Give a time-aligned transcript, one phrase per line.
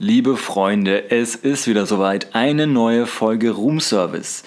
[0.00, 2.32] Liebe Freunde, es ist wieder soweit.
[2.32, 4.44] Eine neue Folge Room Service.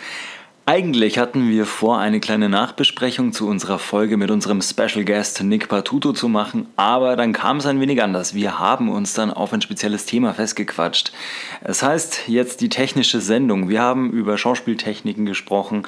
[0.73, 5.67] Eigentlich hatten wir vor, eine kleine Nachbesprechung zu unserer Folge mit unserem Special Guest Nick
[5.67, 8.35] Patuto zu machen, aber dann kam es ein wenig anders.
[8.35, 11.11] Wir haben uns dann auf ein spezielles Thema festgequatscht.
[11.61, 13.67] Es heißt jetzt die technische Sendung.
[13.67, 15.83] Wir haben über Schauspieltechniken gesprochen,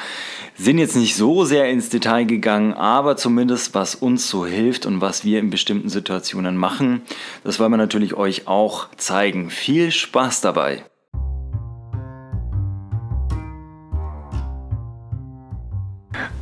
[0.57, 4.99] sind jetzt nicht so sehr ins Detail gegangen, aber zumindest was uns so hilft und
[4.99, 7.03] was wir in bestimmten Situationen machen,
[7.45, 9.49] das wollen wir natürlich euch auch zeigen.
[9.49, 10.83] Viel Spaß dabei!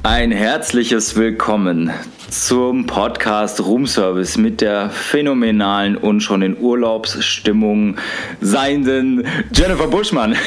[0.04, 1.92] Ein herzliches Willkommen
[2.28, 7.98] zum Podcast Room Service mit der phänomenalen und schon in Urlaubsstimmung
[8.42, 10.36] seienden Jennifer Buschmann.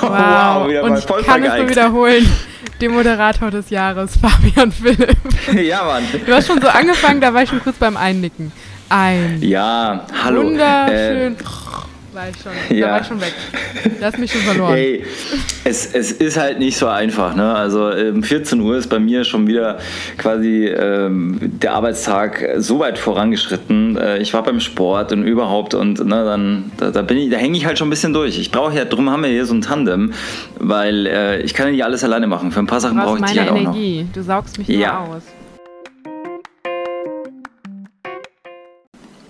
[0.00, 2.26] Wow, wow wieder und mal voll ich kann es nur wiederholen.
[2.80, 5.18] Dem Moderator des Jahres, Fabian Philipp.
[5.54, 6.04] Ja, Mann.
[6.26, 8.50] Du hast schon so angefangen, da war ich schon kurz beim Einnicken.
[8.88, 9.38] Ein.
[9.42, 10.44] Ja, hallo.
[10.44, 11.34] Wunderschön.
[11.34, 11.36] Äh,
[12.12, 12.86] war ich schon, ja.
[12.86, 13.34] da war ich schon weg.
[13.98, 14.74] Du hast mich schon verloren.
[14.74, 15.04] Hey,
[15.64, 17.34] es, es ist halt nicht so einfach.
[17.34, 17.54] Ne?
[17.54, 19.78] Also um 14 Uhr ist bei mir schon wieder
[20.18, 23.96] quasi ähm, der Arbeitstag so weit vorangeschritten.
[23.96, 27.36] Äh, ich war beim Sport und überhaupt und ne, dann da, da, bin ich, da
[27.36, 28.38] hänge ich halt schon ein bisschen durch.
[28.38, 30.12] Ich brauche ja, drum haben wir hier so ein Tandem,
[30.58, 32.52] weil äh, ich kann ja nicht alles alleine machen.
[32.52, 34.00] Für ein paar Sachen brauche ich dich halt Energie.
[34.00, 34.12] auch noch.
[34.14, 35.00] Du saugst mich ja.
[35.00, 35.22] aus.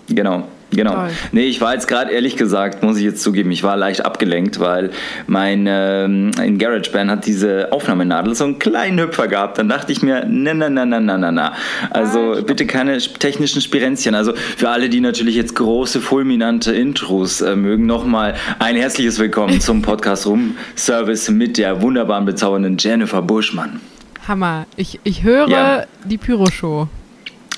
[0.09, 0.43] Genau.
[0.71, 0.93] Genau.
[0.93, 1.09] Toll.
[1.33, 4.59] Nee, ich war jetzt gerade ehrlich gesagt, muss ich jetzt zugeben, ich war leicht abgelenkt,
[4.59, 4.91] weil
[5.27, 9.57] mein ähm, in GarageBand hat diese Aufnahmenadel so einen kleinen Hüpfer gehabt.
[9.57, 11.53] Dann dachte ich mir, na na na na na na na.
[11.89, 14.15] Also ah, bitte keine technischen Spirenzchen.
[14.15, 19.59] Also für alle, die natürlich jetzt große fulminante Intros äh, mögen, nochmal ein herzliches Willkommen
[19.59, 23.81] zum Podcast Room Service mit der wunderbaren bezaubernden Jennifer Buschmann.
[24.27, 24.65] Hammer.
[24.77, 25.83] Ich, ich höre ja.
[26.05, 26.87] die Pyro-Show.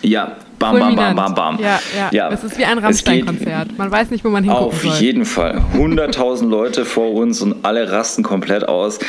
[0.02, 1.59] Ja, Bam, bam, bam, bam, bam.
[1.59, 2.09] Ja, ja.
[2.11, 2.30] ja.
[2.31, 3.78] Es ist wie ein Rammstein-Konzert.
[3.78, 4.95] Man weiß nicht, wo man hingucken Auf soll.
[4.95, 5.61] jeden Fall.
[5.75, 9.00] 100.000 Leute vor uns und alle rasten komplett aus.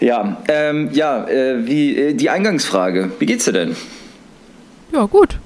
[0.00, 3.10] Ja, ähm, ja, äh, wie, äh, die Eingangsfrage.
[3.18, 3.76] Wie geht's dir denn?
[4.92, 5.38] Ja, gut.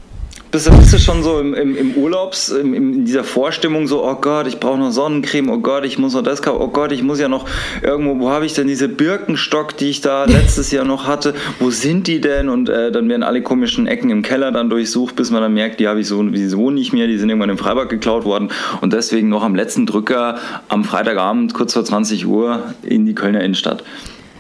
[0.53, 4.05] Bist du, bist du schon so im, im, im Urlaubs, im, in dieser Vorstimmung so,
[4.05, 6.93] oh Gott, ich brauche noch Sonnencreme, oh Gott, ich muss noch das kaufen, oh Gott,
[6.93, 7.47] ich muss ja noch
[7.83, 11.71] irgendwo, wo habe ich denn diese Birkenstock, die ich da letztes Jahr noch hatte, wo
[11.71, 12.49] sind die denn?
[12.49, 15.81] Und äh, dann werden alle komischen Ecken im Keller dann durchsucht, bis man dann merkt,
[15.81, 19.29] die habe ich sowieso nicht mehr, die sind irgendwann im Freibad geklaut worden und deswegen
[19.29, 23.83] noch am letzten Drücker am Freitagabend, kurz vor 20 Uhr, in die Kölner Innenstadt.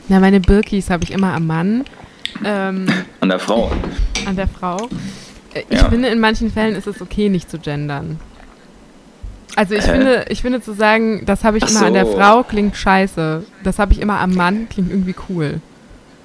[0.09, 1.85] Na, meine Birkis habe ich immer am Mann.
[2.45, 2.87] Ähm,
[3.21, 3.73] an der Frau.
[4.25, 4.89] An der Frau.
[5.69, 5.89] Ich ja.
[5.89, 8.19] finde, in manchen Fällen ist es okay, nicht zu gendern.
[9.57, 9.93] Also ich, äh.
[9.93, 11.85] finde, ich finde zu sagen, das habe ich Ach immer so.
[11.87, 13.45] an der Frau, klingt scheiße.
[13.65, 15.61] Das habe ich immer am Mann, klingt irgendwie cool.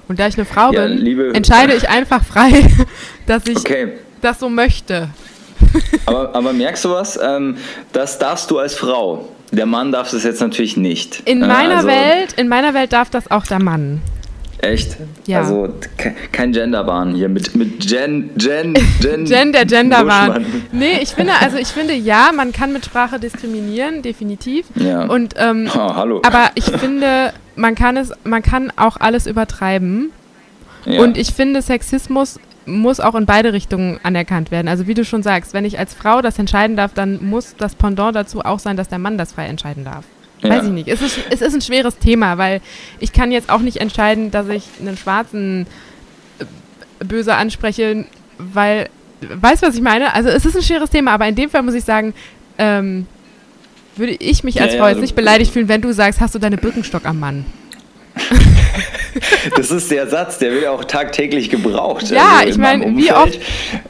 [0.08, 2.70] Und da ich eine Frau ja, bin, entscheide ich einfach frei,
[3.26, 3.92] dass ich okay.
[4.20, 5.08] das so möchte.
[6.06, 7.18] aber, aber merkst du was?
[7.22, 7.56] Ähm,
[7.92, 9.28] das darfst du als Frau.
[9.52, 11.22] Der Mann darf es jetzt natürlich nicht.
[11.24, 14.00] In meiner also, Welt, in meiner Welt darf das auch der Mann.
[14.62, 14.96] Echt?
[15.26, 15.40] Ja.
[15.40, 15.74] Also
[16.30, 19.24] kein Genderbahn hier mit, mit Gen, Gen, Gen.
[19.24, 20.46] Gen der Genderbahn.
[20.70, 24.66] Nee, ich finde, also ich finde, ja, man kann mit Sprache diskriminieren, definitiv.
[24.76, 25.06] Ja.
[25.06, 26.22] Und, ähm, oh, hallo.
[26.24, 30.12] Aber ich finde, man kann es, man kann auch alles übertreiben.
[30.84, 31.02] Ja.
[31.02, 34.68] Und ich finde, Sexismus muss auch in beide Richtungen anerkannt werden.
[34.68, 37.74] Also wie du schon sagst, wenn ich als Frau das entscheiden darf, dann muss das
[37.74, 40.04] Pendant dazu auch sein, dass der Mann das frei entscheiden darf.
[40.42, 40.50] Ja.
[40.50, 40.88] Weiß ich nicht.
[40.88, 42.60] Es ist, es ist ein schweres Thema, weil
[42.98, 45.66] ich kann jetzt auch nicht entscheiden, dass ich einen Schwarzen
[46.38, 48.04] äh, böse anspreche,
[48.38, 48.88] weil,
[49.20, 50.14] weißt du, was ich meine?
[50.14, 52.12] Also es ist ein schweres Thema, aber in dem Fall muss ich sagen,
[52.58, 53.06] ähm,
[53.96, 56.38] würde ich mich als ja, Frau jetzt nicht beleidigt fühlen, wenn du sagst, hast du
[56.38, 57.44] deine Birkenstock am Mann?
[59.56, 62.10] das ist der Satz, der wird auch tagtäglich gebraucht.
[62.10, 63.38] Ja, also ich meine, wie oft,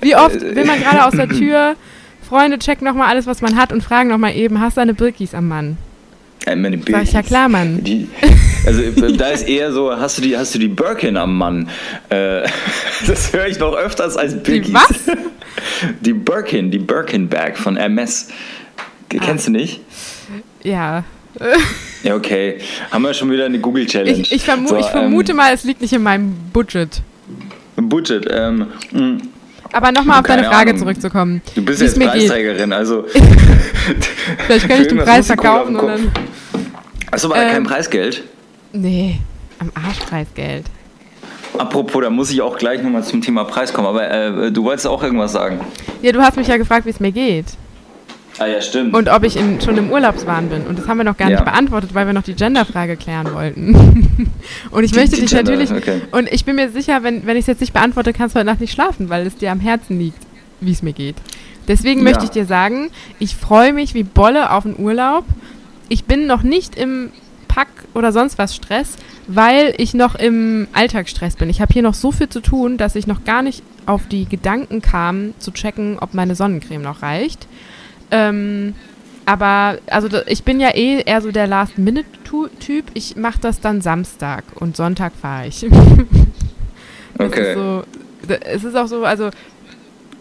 [0.01, 1.77] wie oft will man gerade aus der Tür,
[2.29, 5.35] Freunde checken nochmal alles, was man hat und fragen nochmal eben, hast du deine Birkis
[5.35, 5.77] am Mann?
[6.47, 7.83] Äh, meine Sag ich ja klar, Mann.
[7.85, 8.09] Die,
[8.67, 8.83] also
[9.13, 11.69] da ist eher so, hast du die, hast du die Birkin am Mann?
[12.09, 12.43] Äh,
[13.07, 14.69] das höre ich noch öfters als Biggies.
[14.69, 15.17] Die was?
[16.01, 18.29] Die Birkin, die Birkin-Bag von MS.
[19.09, 19.51] Kennst ah.
[19.51, 19.81] du nicht?
[20.63, 21.05] Ja.
[22.03, 22.59] Ja, okay.
[22.91, 24.23] Haben wir schon wieder eine Google-Challenge.
[24.23, 27.01] Ich, ich, vermu so, ich vermute ähm, mal, es liegt nicht in meinem Budget.
[27.77, 29.21] Budget, ähm, hm.
[29.73, 30.79] Aber nochmal auf deine Frage Ahnung.
[30.79, 31.43] zurückzukommen.
[31.55, 33.05] Du bist jetzt Preisträgerin, also.
[34.47, 36.13] Vielleicht kann ich den Preis verkaufen und dann.
[37.11, 38.23] Achso, war ähm, kein Preisgeld?
[38.73, 39.19] Nee,
[39.59, 40.67] am Arsch Preisgeld.
[41.59, 44.87] Apropos, da muss ich auch gleich nochmal zum Thema Preis kommen, aber äh, du wolltest
[44.87, 45.61] auch irgendwas sagen.
[46.01, 47.47] Ja, du hast mich ja gefragt, wie es mir geht.
[48.39, 48.95] Ah ja, stimmt.
[48.95, 50.63] Und ob ich in, schon im Urlaubswahn bin.
[50.67, 51.37] Und das haben wir noch gar ja.
[51.37, 53.75] nicht beantwortet, weil wir noch die Genderfrage klären wollten.
[54.71, 55.71] und ich die, möchte die dich Gender, natürlich.
[55.71, 56.01] Okay.
[56.13, 58.47] Und ich bin mir sicher, wenn, wenn ich es jetzt nicht beantworte, kannst du heute
[58.47, 60.19] Nacht nicht schlafen, weil es dir am Herzen liegt,
[60.61, 61.17] wie es mir geht.
[61.69, 62.05] Deswegen ja.
[62.05, 65.25] möchte ich dir sagen, ich freue mich wie Bolle auf den Urlaub.
[65.89, 67.11] ich bin noch nicht im
[67.49, 68.97] Pack oder sonst was Stress,
[69.27, 71.51] weil ich noch im Alltagsstress bin.
[71.51, 74.25] Ich habe hier noch so viel zu tun, dass ich noch gar nicht auf die
[74.25, 77.47] Gedanken kam, zu checken, ob meine Sonnencreme noch reicht.
[78.13, 78.75] Ähm,
[79.25, 82.85] aber also ich bin ja eh eher so der Last-Minute-Typ.
[82.95, 85.65] Ich mache das dann Samstag und Sonntag fahre ich.
[87.19, 87.51] okay.
[87.51, 87.83] Ist so,
[88.45, 89.31] es ist auch so, also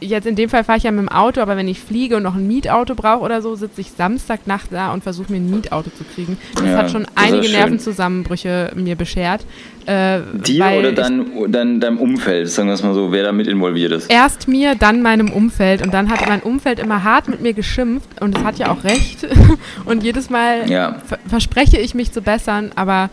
[0.02, 2.24] jetzt in dem Fall fahre ich ja mit dem Auto, aber wenn ich fliege und
[2.24, 5.92] noch ein Mietauto brauche oder so, sitze ich Samstagnacht da und versuche mir ein Mietauto
[5.92, 6.38] zu kriegen.
[6.56, 9.46] Das ja, hat schon einige Nervenzusammenbrüche mir beschert.
[9.86, 13.48] Äh, Dir oder dann, dann deinem Umfeld, sagen wir es mal so, wer da mit
[13.48, 14.12] involviert ist?
[14.12, 18.22] Erst mir, dann meinem Umfeld und dann hat mein Umfeld immer hart mit mir geschimpft
[18.22, 19.28] und es hat ja auch recht.
[19.86, 20.98] und jedes Mal ja.
[21.28, 23.10] verspreche ich mich zu bessern, aber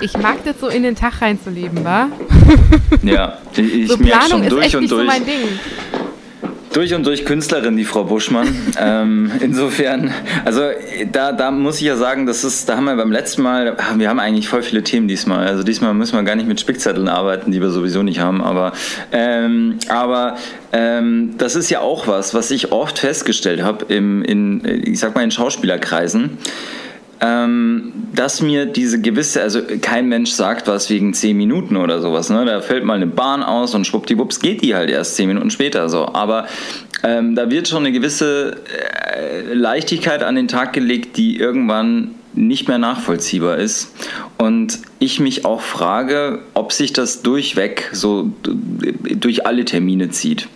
[0.00, 2.08] ich mag das so in den Tag reinzuleben, wa?
[3.02, 5.10] Ja, ich so merke schon durch und durch.
[5.10, 5.18] So
[6.72, 8.46] durch und durch Künstlerin, die Frau Buschmann.
[8.80, 10.12] ähm, insofern,
[10.44, 10.62] also
[11.10, 14.08] da, da muss ich ja sagen, das ist, da haben wir beim letzten Mal, wir
[14.08, 15.46] haben eigentlich voll viele Themen diesmal.
[15.46, 18.42] Also diesmal müssen wir gar nicht mit Spickzetteln arbeiten, die wir sowieso nicht haben.
[18.42, 18.72] Aber,
[19.10, 20.36] ähm, aber
[20.72, 25.24] ähm, das ist ja auch was, was ich oft festgestellt habe in, ich sag mal,
[25.24, 26.38] in Schauspielerkreisen
[27.20, 32.30] ähm, dass mir diese gewisse, also kein Mensch sagt was wegen 10 Minuten oder sowas.
[32.30, 32.44] Ne?
[32.44, 35.88] Da fällt mal eine Bahn aus und schwuppdiwupps geht die halt erst 10 Minuten später
[35.88, 36.06] so.
[36.14, 36.46] Aber
[37.02, 38.56] ähm, da wird schon eine gewisse
[39.16, 43.92] äh, Leichtigkeit an den Tag gelegt, die irgendwann nicht mehr nachvollziehbar ist.
[44.38, 50.48] Und ich mich auch frage, ob sich das durchweg so durch alle Termine zieht.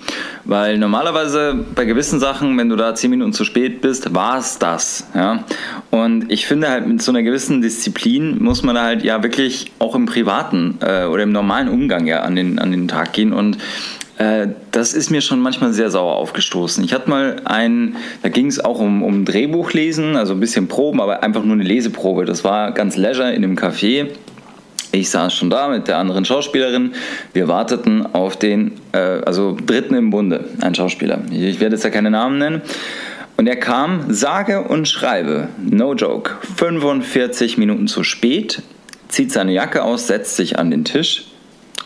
[0.45, 4.59] Weil normalerweise bei gewissen Sachen, wenn du da zehn Minuten zu spät bist, war es
[4.59, 5.07] das.
[5.15, 5.45] Ja?
[5.91, 9.73] Und ich finde halt mit so einer gewissen Disziplin muss man da halt ja wirklich
[9.79, 13.33] auch im privaten äh, oder im normalen Umgang ja an den, an den Tag gehen.
[13.33, 13.59] Und
[14.71, 16.85] das ist mir schon manchmal sehr sauer aufgestoßen.
[16.85, 21.01] Ich hatte mal einen, da ging es auch um, um Drehbuchlesen, also ein bisschen Proben,
[21.01, 22.25] aber einfach nur eine Leseprobe.
[22.25, 24.09] Das war ganz leisure in einem Café.
[24.95, 26.93] Ich saß schon da mit der anderen Schauspielerin.
[27.33, 31.23] Wir warteten auf den, äh, also dritten im Bunde, ein Schauspieler.
[31.31, 32.61] Ich werde jetzt ja keine Namen nennen.
[33.39, 38.63] Und er kam, sage und schreibe, no joke, 45 Minuten zu spät,
[39.09, 41.32] zieht seine Jacke aus, setzt sich an den Tisch,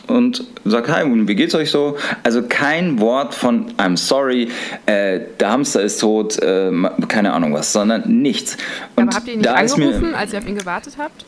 [0.06, 1.96] und sagt, hi, wie geht's euch so?
[2.22, 4.48] Also kein Wort von I'm sorry,
[4.86, 6.70] äh, der Hamster ist tot, äh,
[7.08, 8.56] keine Ahnung was, sondern nichts.
[8.96, 11.24] Und Aber habt ihr ihn nicht angerufen, mir, als ihr auf ihn gewartet habt?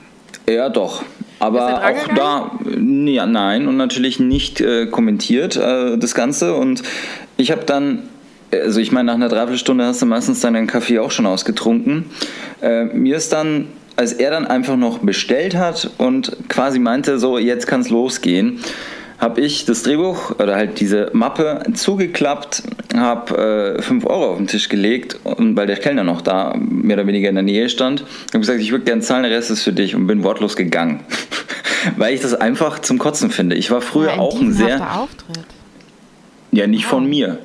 [0.49, 1.03] Ja, doch.
[1.41, 6.55] Aber auch da, ja, nein, und natürlich nicht äh, kommentiert äh, das Ganze.
[6.55, 6.83] Und
[7.37, 8.03] ich habe dann
[8.53, 12.07] also ich meine, nach einer Dreiviertelstunde hast du meistens deinen Kaffee auch schon ausgetrunken.
[12.63, 17.37] Äh, mir ist dann als er dann einfach noch bestellt hat und quasi meinte, so
[17.37, 18.61] jetzt kann es losgehen,
[19.19, 22.63] habe ich das Drehbuch oder halt diese Mappe zugeklappt,
[22.97, 26.97] habe 5 äh, Euro auf den Tisch gelegt und weil der Kellner noch da mehr
[26.97, 29.65] oder weniger in der Nähe stand, habe gesagt, ich würde gerne zahlen, der Rest ist
[29.65, 31.01] für dich und bin wortlos gegangen.
[31.97, 33.57] weil ich das einfach zum Kotzen finde.
[33.57, 35.01] Ich war früher ja, auch ein sehr...
[35.01, 35.45] Auftritt.
[36.53, 36.91] Ja, nicht wow.
[36.91, 37.39] von mir.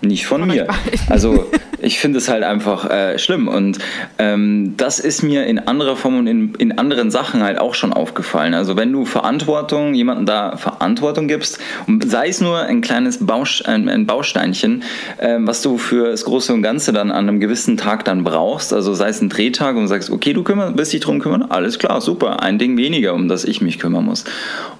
[0.00, 0.68] Nicht von, von mir.
[1.08, 1.50] Also
[1.84, 3.48] ich finde es halt einfach äh, schlimm.
[3.48, 3.78] Und
[4.18, 7.92] ähm, das ist mir in anderer Form und in, in anderen Sachen halt auch schon
[7.92, 8.54] aufgefallen.
[8.54, 13.66] Also wenn du Verantwortung, jemandem da Verantwortung gibst, und sei es nur ein kleines Baust
[13.66, 14.82] ein, ein Bausteinchen,
[15.18, 18.72] äh, was du für das Große und Ganze dann an einem gewissen Tag dann brauchst,
[18.72, 21.78] also sei es ein Drehtag und sagst, okay, du kümmerst, wirst dich drum kümmern, alles
[21.78, 24.24] klar, super, ein Ding weniger, um das ich mich kümmern muss.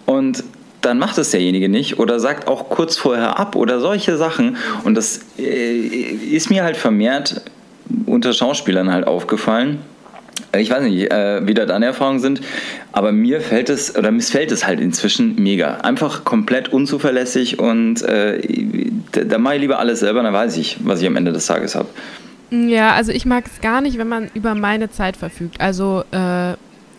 [0.07, 0.45] Und
[0.85, 4.57] dann macht es derjenige nicht oder sagt auch kurz vorher ab oder solche Sachen.
[4.85, 7.43] Und das äh, ist mir halt vermehrt
[8.07, 9.81] unter Schauspielern halt aufgefallen.
[10.57, 12.41] Ich weiß nicht, äh, wie da deine Erfahrungen sind,
[12.93, 15.79] aber mir fällt es oder missfällt es halt inzwischen mega.
[15.79, 18.41] Einfach komplett unzuverlässig und äh,
[19.13, 21.75] da, mache ich lieber alles selber, dann weiß ich, was ich am Ende des Tages
[21.75, 21.89] habe.
[22.51, 25.61] Ja, also ich mag es gar nicht, wenn man über meine Zeit verfügt.
[25.61, 26.55] Also äh,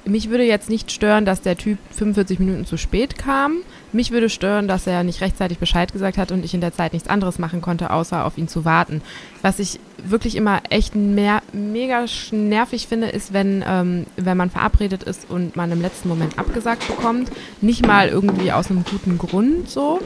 [0.06, 3.58] mich würde jetzt nicht stören, dass der Typ 45 Minuten zu spät kam.
[3.92, 6.94] Mich würde stören, dass er nicht rechtzeitig Bescheid gesagt hat und ich in der Zeit
[6.94, 9.02] nichts anderes machen konnte, außer auf ihn zu warten.
[9.42, 15.04] Was ich wirklich immer echt mehr, mega nervig finde, ist, wenn, ähm, wenn man verabredet
[15.04, 17.32] ist und man im letzten Moment abgesagt bekommt.
[17.62, 20.00] Nicht mal irgendwie aus einem guten Grund so.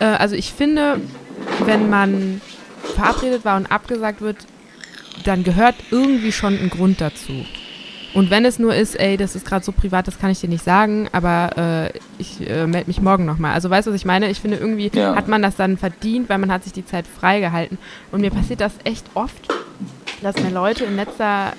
[0.00, 1.00] Äh, also ich finde,
[1.64, 2.40] wenn man
[2.94, 4.38] verabredet war und abgesagt wird,
[5.24, 7.44] dann gehört irgendwie schon ein Grund dazu.
[8.16, 10.48] Und wenn es nur ist, ey, das ist gerade so privat, das kann ich dir
[10.48, 13.52] nicht sagen, aber äh, ich äh, melde mich morgen nochmal.
[13.52, 14.30] Also weißt du, was ich meine?
[14.30, 15.14] Ich finde, irgendwie ja.
[15.14, 17.76] hat man das dann verdient, weil man hat sich die Zeit freigehalten.
[18.12, 19.48] Und mir passiert das echt oft,
[20.22, 21.52] dass mir Leute in letzter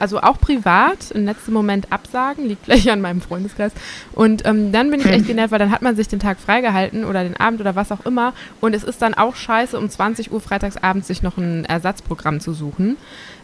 [0.00, 3.72] also auch privat, im letzten Moment absagen, liegt gleich an meinem Freundeskreis.
[4.12, 7.04] Und ähm, dann bin ich echt genervt, weil dann hat man sich den Tag freigehalten
[7.04, 8.32] oder den Abend oder was auch immer.
[8.60, 12.54] Und es ist dann auch scheiße, um 20 Uhr freitagsabends sich noch ein Ersatzprogramm zu
[12.54, 12.96] suchen.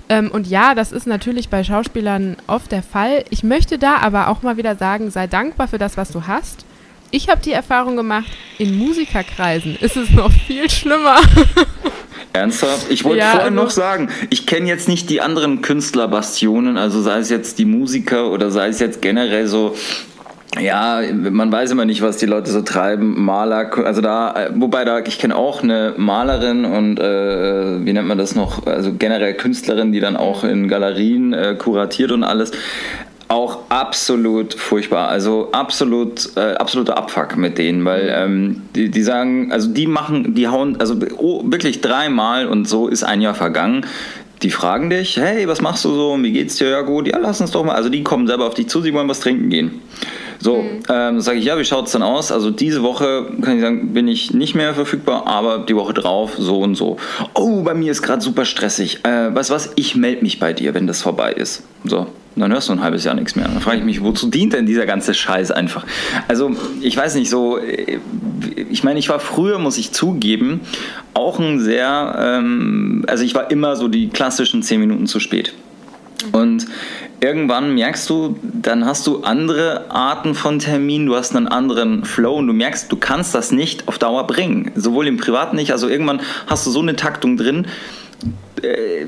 [0.08, 3.24] Ähm, und ja, das ist natürlich bei Schauspielern oft der Fall.
[3.30, 6.64] Ich möchte da aber auch mal wieder sagen, sei dankbar für das, was du hast.
[7.10, 8.26] Ich habe die Erfahrung gemacht,
[8.58, 11.16] in Musikerkreisen ist es noch viel schlimmer.
[12.32, 12.90] Ernsthaft?
[12.90, 17.00] Ich wollte ja, vorhin also noch sagen, ich kenne jetzt nicht die anderen Künstlerbastionen, also
[17.00, 19.74] sei es jetzt die Musiker oder sei es jetzt generell so
[20.58, 23.22] ja, man weiß immer nicht, was die Leute so treiben.
[23.22, 28.16] Maler, also da, wobei da, ich kenne auch eine Malerin und äh, wie nennt man
[28.16, 28.66] das noch?
[28.66, 32.52] Also generell Künstlerin, die dann auch in Galerien äh, kuratiert und alles.
[33.28, 35.08] Auch absolut furchtbar.
[35.08, 40.34] Also absolut, äh, absoluter Abfuck mit denen, weil ähm, die, die sagen, also die machen,
[40.34, 43.84] die hauen, also oh, wirklich dreimal und so ist ein Jahr vergangen
[44.42, 46.68] die fragen dich, hey, was machst du so und wie geht's dir?
[46.68, 47.74] Ja gut, ja, lass uns doch mal.
[47.74, 49.80] Also die kommen selber auf dich zu, sie wollen was trinken gehen.
[50.38, 50.82] So, mhm.
[50.88, 52.32] ähm, sage ich, ja, wie schaut es dann aus?
[52.32, 56.34] Also diese Woche, kann ich sagen, bin ich nicht mehr verfügbar, aber die Woche drauf
[56.38, 56.96] so und so.
[57.34, 59.00] Oh, bei mir ist gerade super stressig.
[59.04, 61.62] Äh, weißt du was, ich melde mich bei dir, wenn das vorbei ist.
[61.84, 63.46] So, dann hörst du ein halbes Jahr nichts mehr.
[63.46, 65.86] Dann frage ich mich, wozu dient denn dieser ganze Scheiß einfach?
[66.28, 67.98] Also, ich weiß nicht, so, äh,
[68.70, 70.60] ich meine, ich war früher, muss ich zugeben,
[71.14, 75.54] auch ein sehr, ähm, also ich war immer so die klassischen zehn Minuten zu spät.
[76.32, 76.66] Und
[77.20, 82.36] irgendwann merkst du, dann hast du andere Arten von Terminen, du hast einen anderen Flow
[82.36, 84.72] und du merkst, du kannst das nicht auf Dauer bringen.
[84.74, 87.66] Sowohl im Privaten nicht, also irgendwann hast du so eine Taktung drin,
[88.62, 89.06] äh,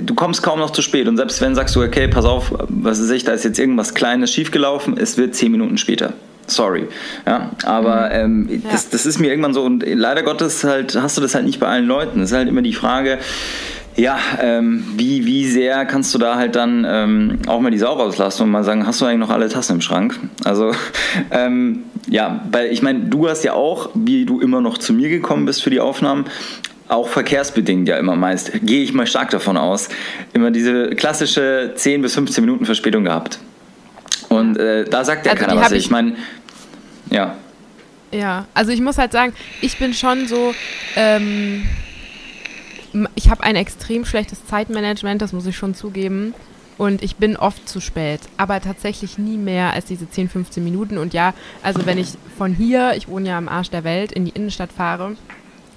[0.00, 1.08] du kommst kaum noch zu spät.
[1.08, 3.94] Und selbst wenn sagst du, okay, pass auf, was ist ich, da ist jetzt irgendwas
[3.94, 6.14] Kleines schiefgelaufen, es wird zehn Minuten später.
[6.46, 6.88] Sorry.
[7.26, 8.48] Ja, aber mhm.
[8.50, 8.70] ähm, ja.
[8.70, 11.58] Das, das ist mir irgendwann so und leider Gottes halt hast du das halt nicht
[11.58, 12.20] bei allen Leuten.
[12.20, 13.18] Es ist halt immer die Frage,
[13.96, 17.92] ja, ähm, wie, wie sehr kannst du da halt dann ähm, auch mal die Sau
[17.92, 20.18] rauslassen und mal sagen, hast du eigentlich noch alle Tassen im Schrank?
[20.42, 20.72] Also,
[21.30, 25.08] ähm, ja, weil ich meine, du hast ja auch, wie du immer noch zu mir
[25.08, 26.24] gekommen bist für die Aufnahmen,
[26.88, 29.88] auch verkehrsbedingt ja immer meist, gehe ich mal stark davon aus,
[30.32, 33.38] immer diese klassische 10 bis 15 Minuten Verspätung gehabt.
[34.28, 35.72] Und äh, da sagt ja also keiner was.
[35.72, 36.16] Ich, ich meine,
[37.10, 37.36] ja.
[38.10, 40.54] Ja, also ich muss halt sagen, ich bin schon so,
[40.96, 41.62] ähm,
[43.14, 46.34] ich habe ein extrem schlechtes Zeitmanagement, das muss ich schon zugeben.
[46.76, 50.98] Und ich bin oft zu spät, aber tatsächlich nie mehr als diese 10, 15 Minuten.
[50.98, 51.32] Und ja,
[51.62, 54.72] also wenn ich von hier, ich wohne ja am Arsch der Welt, in die Innenstadt
[54.72, 55.12] fahre,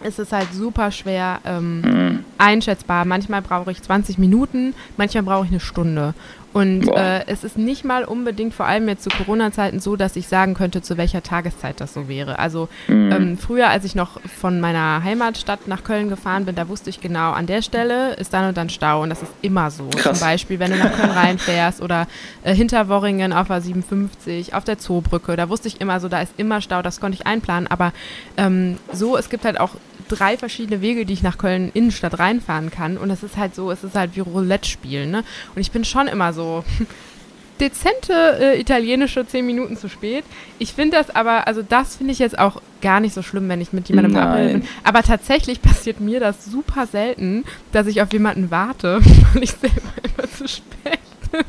[0.04, 2.26] ist es halt super schwer ähm, mhm.
[2.38, 3.06] einschätzbar.
[3.06, 6.14] Manchmal brauche ich 20 Minuten, manchmal brauche ich eine Stunde.
[6.54, 10.28] Und äh, es ist nicht mal unbedingt, vor allem jetzt zu Corona-Zeiten, so, dass ich
[10.28, 12.40] sagen könnte, zu welcher Tageszeit das so wäre.
[12.40, 13.12] Also mhm.
[13.12, 17.02] ähm, früher, als ich noch von meiner Heimatstadt nach Köln gefahren bin, da wusste ich
[17.02, 19.04] genau, an der Stelle ist dann und dann Stau.
[19.04, 19.90] Und das ist immer so.
[19.90, 20.20] Krass.
[20.20, 22.08] Zum Beispiel, wenn du nach Köln reinfährst oder
[22.44, 26.34] äh, hinter Worringen auf A57, auf der Zoobrücke, da wusste ich immer so, da ist
[26.38, 27.68] immer Stau, das konnte ich einplanen.
[27.68, 27.94] Aber
[28.38, 29.72] ähm, so, es gibt halt auch
[30.08, 32.98] drei verschiedene Wege, die ich nach Köln Innenstadt reinfahren kann.
[32.98, 35.12] Und es ist halt so, es ist halt wie Roulette spielen.
[35.12, 35.24] Ne?
[35.56, 36.64] Und ich bin schon immer so
[37.60, 40.24] dezente äh, italienische zehn Minuten zu spät.
[40.60, 43.62] Ich finde das aber, also das finde ich jetzt auch gar nicht so schlimm, wenn
[43.62, 44.70] ich mit jemandem verabredet bin.
[44.84, 49.00] Aber tatsächlich passiert mir das super selten, dass ich auf jemanden warte,
[49.34, 51.00] weil ich selber immer zu spät
[51.32, 51.44] bin.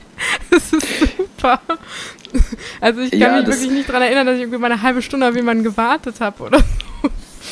[0.51, 1.61] Das ist super.
[2.81, 5.03] Also ich kann ja, mich wirklich nicht daran erinnern, dass ich irgendwie mal eine halbe
[5.03, 6.88] Stunde auf jemanden gewartet habe oder so.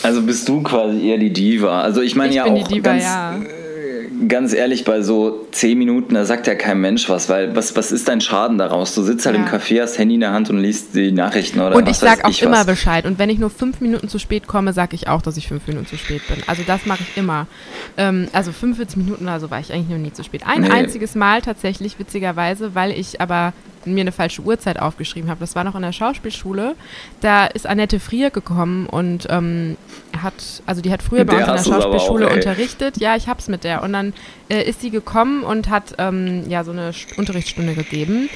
[0.03, 1.81] Also bist du quasi eher die Diva.
[1.81, 3.37] Also ich meine ja auch Diva, ganz, ja.
[3.37, 7.76] Äh, ganz ehrlich, bei so zehn Minuten, da sagt ja kein Mensch was, weil was,
[7.76, 8.95] was ist dein Schaden daraus?
[8.95, 9.43] Du sitzt halt ja.
[9.43, 12.25] im Café, hast Handy in der Hand und liest die Nachrichten oder Und ich sag
[12.25, 12.67] auch ich immer was.
[12.67, 13.07] Bescheid.
[13.07, 15.67] Und wenn ich nur fünf Minuten zu spät komme, sage ich auch, dass ich fünf
[15.67, 16.38] Minuten zu spät bin.
[16.47, 17.47] Also das mache ich immer.
[17.97, 20.43] Ähm, also 45 Minuten oder so war ich eigentlich noch nie zu spät.
[20.47, 20.71] Ein nee.
[20.71, 23.53] einziges Mal tatsächlich, witzigerweise, weil ich aber
[23.87, 25.40] mir eine falsche Uhrzeit aufgeschrieben habe.
[25.40, 26.75] Das war noch in der Schauspielschule.
[27.21, 29.76] Da ist Annette Frier gekommen und ähm,
[30.23, 32.99] hat, also die hat früher bei uns in der Schauspielschule auch, unterrichtet.
[32.99, 33.83] Ja, ich hab's mit der.
[33.83, 34.12] Und dann
[34.49, 38.28] äh, ist sie gekommen und hat ähm, ja so eine Unterrichtsstunde gegeben.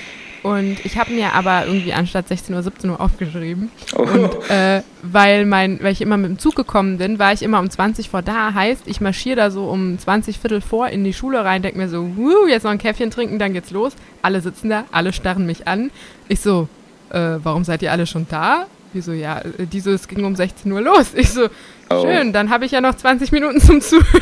[0.42, 3.70] Und ich habe mir aber irgendwie anstatt 16 Uhr 17 Uhr aufgeschrieben.
[3.94, 4.02] Oh.
[4.02, 7.60] Und äh, weil, mein, weil ich immer mit dem Zug gekommen bin, war ich immer
[7.60, 8.54] um 20 vor da.
[8.54, 11.88] Heißt, ich marschiere da so um 20 Viertel vor in die Schule rein, denke mir
[11.88, 13.92] so, Wuh, jetzt noch ein Käffchen trinken, dann geht's los.
[14.22, 15.90] Alle sitzen da, alle starren mich an.
[16.28, 16.68] Ich so,
[17.10, 18.66] äh, warum seid ihr alle schon da?
[18.92, 21.12] Wieso, ja, äh, diese, es ging um 16 Uhr los.
[21.14, 21.48] Ich so,
[21.90, 22.02] oh.
[22.02, 24.06] schön, dann habe ich ja noch 20 Minuten zum Zuhören.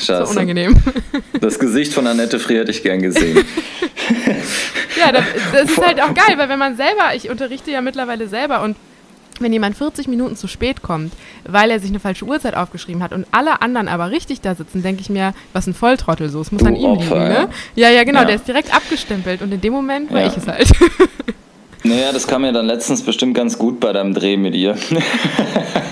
[0.00, 0.26] Scheiße.
[0.26, 0.74] So unangenehm.
[1.40, 3.44] Das Gesicht von Annette Frier hätte ich gern gesehen.
[4.98, 8.28] ja, das, das ist halt auch geil, weil wenn man selber, ich unterrichte ja mittlerweile
[8.28, 8.76] selber und
[9.40, 11.12] wenn jemand 40 Minuten zu spät kommt,
[11.44, 14.82] weil er sich eine falsche Uhrzeit aufgeschrieben hat und alle anderen aber richtig da sitzen,
[14.82, 16.40] denke ich mir, was ein Volltrottel so.
[16.40, 17.48] Es muss du an ihm Opfer, liegen, ne?
[17.74, 18.24] Ja, ja, genau, ja.
[18.26, 20.28] der ist direkt abgestempelt und in dem Moment war ja.
[20.28, 20.70] ich es halt.
[21.86, 24.76] Naja, das kam mir dann letztens bestimmt ganz gut bei deinem Dreh mit ihr.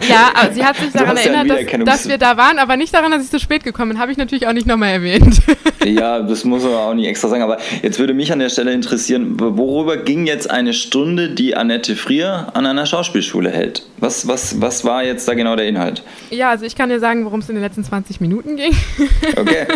[0.08, 3.10] Ja, aber sie hat sich daran erinnert, dass, dass, wir da waren, aber nicht daran,
[3.10, 3.98] dass ich zu spät gekommen bin.
[3.98, 5.40] Habe ich natürlich auch nicht nochmal erwähnt.
[5.84, 7.42] Ja, das muss man auch nicht extra sagen.
[7.42, 11.94] Aber jetzt würde mich an der Stelle interessieren, worüber ging jetzt eine Stunde, die Annette
[11.94, 13.84] Frier an einer Schauspielschule hält?
[13.98, 16.02] Was, was, was war jetzt da genau der Inhalt?
[16.30, 18.74] Ja, also ich kann dir sagen, worum es in den letzten 20 Minuten ging.
[19.36, 19.66] Okay.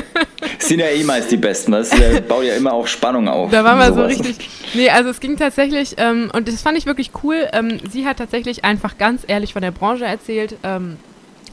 [0.60, 1.72] sind ja eh meist die Besten.
[1.72, 1.90] Das
[2.26, 3.50] baut ja immer auch Spannung auf.
[3.50, 4.48] Da waren wir so richtig.
[4.72, 7.48] Nee, also es ging tatsächlich, ähm, und das fand ich wirklich cool.
[7.52, 10.96] Ähm, sie hat tatsächlich einfach ganz ehrlich von der Branche erzählt, ähm,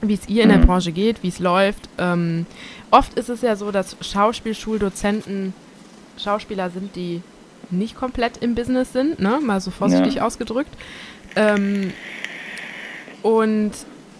[0.01, 0.65] wie es ihr in der mhm.
[0.65, 1.89] Branche geht, wie es läuft.
[1.97, 2.45] Ähm,
[2.91, 5.53] oft ist es ja so, dass Schauspielschuldozenten
[6.17, 7.21] Schauspieler sind, die
[7.71, 9.39] nicht komplett im Business sind, ne?
[9.41, 10.25] mal so vorsichtig ja.
[10.25, 10.74] ausgedrückt.
[11.35, 11.91] Ähm,
[13.21, 13.71] und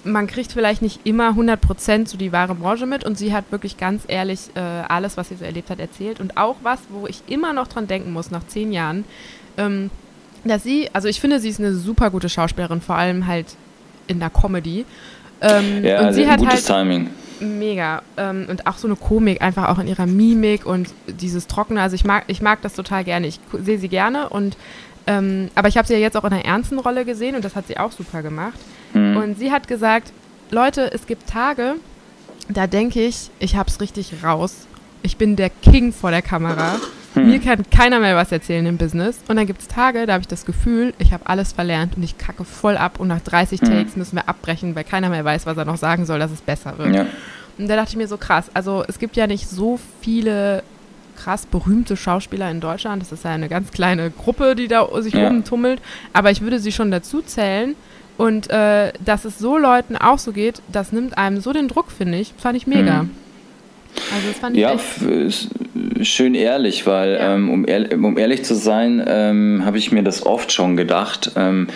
[0.04, 3.77] man kriegt vielleicht nicht immer 100% so die wahre Branche mit und sie hat wirklich
[3.77, 6.20] ganz ehrlich äh, alles, was sie so erlebt hat, erzählt.
[6.20, 9.06] Und auch was, wo ich immer noch dran denken muss, nach zehn Jahren,
[9.58, 9.89] ähm,
[10.50, 13.48] dass sie, also ich finde, sie ist eine super gute Schauspielerin, vor allem halt
[14.08, 14.86] in der Comedy.
[15.42, 17.10] Ähm, ja, und sie hat gutes halt Timing.
[17.40, 18.02] Mega.
[18.18, 21.82] Ähm, und auch so eine Komik, einfach auch in ihrer Mimik und dieses Trockene.
[21.82, 23.28] Also ich mag, ich mag das total gerne.
[23.28, 24.56] Ich sehe sie gerne und
[25.08, 27.56] ähm, aber ich habe sie ja jetzt auch in einer ernsten Rolle gesehen und das
[27.56, 28.58] hat sie auch super gemacht.
[28.94, 29.18] Mhm.
[29.18, 30.12] Und sie hat gesagt,
[30.50, 31.75] Leute, es gibt Tage,
[32.50, 34.68] da denke ich, ich habe es richtig raus.
[35.04, 36.80] Ich bin der King vor der Kamera.
[37.16, 37.28] Hm.
[37.28, 39.20] Mir kann keiner mehr was erzählen im Business.
[39.28, 42.04] Und dann gibt es Tage, da habe ich das Gefühl, ich habe alles verlernt und
[42.04, 43.70] ich kacke voll ab und nach 30 hm.
[43.70, 46.42] Takes müssen wir abbrechen, weil keiner mehr weiß, was er noch sagen soll, dass es
[46.42, 46.94] besser wird.
[46.94, 47.06] Ja.
[47.58, 50.64] Und da dachte ich mir so krass, also es gibt ja nicht so viele
[51.16, 53.02] krass berühmte Schauspieler in Deutschland.
[53.02, 55.28] Das ist ja eine ganz kleine Gruppe, die da sich ja.
[55.28, 55.82] rumtummelt.
[56.14, 57.76] Aber ich würde sie schon dazu zählen.
[58.18, 61.92] Und äh, dass es so Leuten auch so geht, das nimmt einem so den Druck,
[61.92, 62.34] finde ich.
[62.38, 63.04] Fand ich mega.
[63.04, 63.12] Mhm.
[64.14, 67.36] Also das fand ich ja, schön ehrlich, weil ja.
[67.36, 71.32] ähm, um, ehr um, ehrlich zu sein, ähm, habe ich mir das oft schon gedacht.
[71.36, 71.68] Ähm,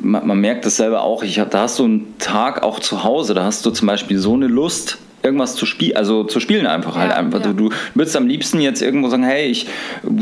[0.00, 1.22] man, man, merkt das selber auch.
[1.22, 4.34] Ich, da hast du einen Tag auch zu Hause, da hast du zum Beispiel so
[4.34, 7.40] eine Lust, irgendwas zu spielen, also zu spielen einfach halt ja, halt einfach.
[7.40, 7.52] Ja.
[7.52, 9.66] Du, du würdest am liebsten jetzt irgendwo sagen, hey, ich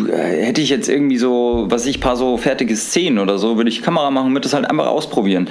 [0.08, 3.68] äh, hätte ich jetzt irgendwie so, was ich, paar so fertige Szenen oder so, würde
[3.68, 5.48] ich Kamera machen, würde das halt einfach ausprobieren.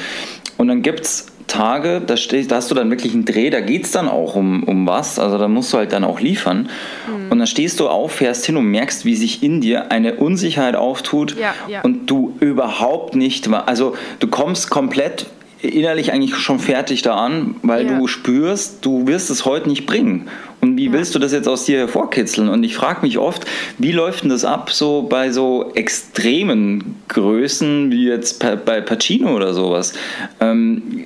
[0.58, 3.62] Und dann gibt es Tage, da, stehst, da hast du dann wirklich einen Dreh, da
[3.62, 6.70] geht es dann auch um, um was, also da musst du halt dann auch liefern.
[7.08, 7.32] Mhm.
[7.32, 10.76] Und dann stehst du auf, fährst hin und merkst, wie sich in dir eine Unsicherheit
[10.76, 11.82] auftut ja, ja.
[11.82, 15.28] und du überhaupt nicht, also du kommst komplett
[15.64, 17.98] innerlich eigentlich schon fertig da an, weil ja.
[17.98, 20.28] du spürst, du wirst es heute nicht bringen.
[20.60, 20.92] Und wie ja.
[20.92, 22.50] willst du das jetzt aus dir hervorkitzeln?
[22.50, 23.46] Und ich frage mich oft,
[23.78, 29.54] wie läuft denn das ab so bei so extremen Größen wie jetzt bei Pacino oder
[29.54, 29.94] sowas?
[30.42, 31.04] Ähm,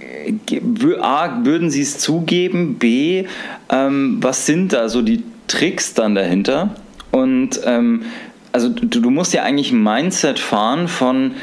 [1.02, 2.76] A, würden sie es zugeben?
[2.76, 3.26] B,
[3.70, 6.76] ähm, was sind da so die Tricks dann dahinter?
[7.12, 8.04] Und ähm,
[8.52, 11.34] also du, du musst ja eigentlich ein Mindset fahren von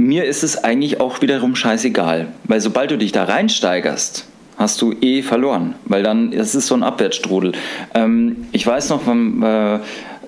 [0.00, 4.24] mir ist es eigentlich auch wiederum scheißegal, weil sobald du dich da reinsteigerst,
[4.56, 7.52] hast du eh verloren, weil dann, das ist so ein Abwärtsstrudel.
[7.94, 9.78] Ähm, ich weiß noch, von, äh,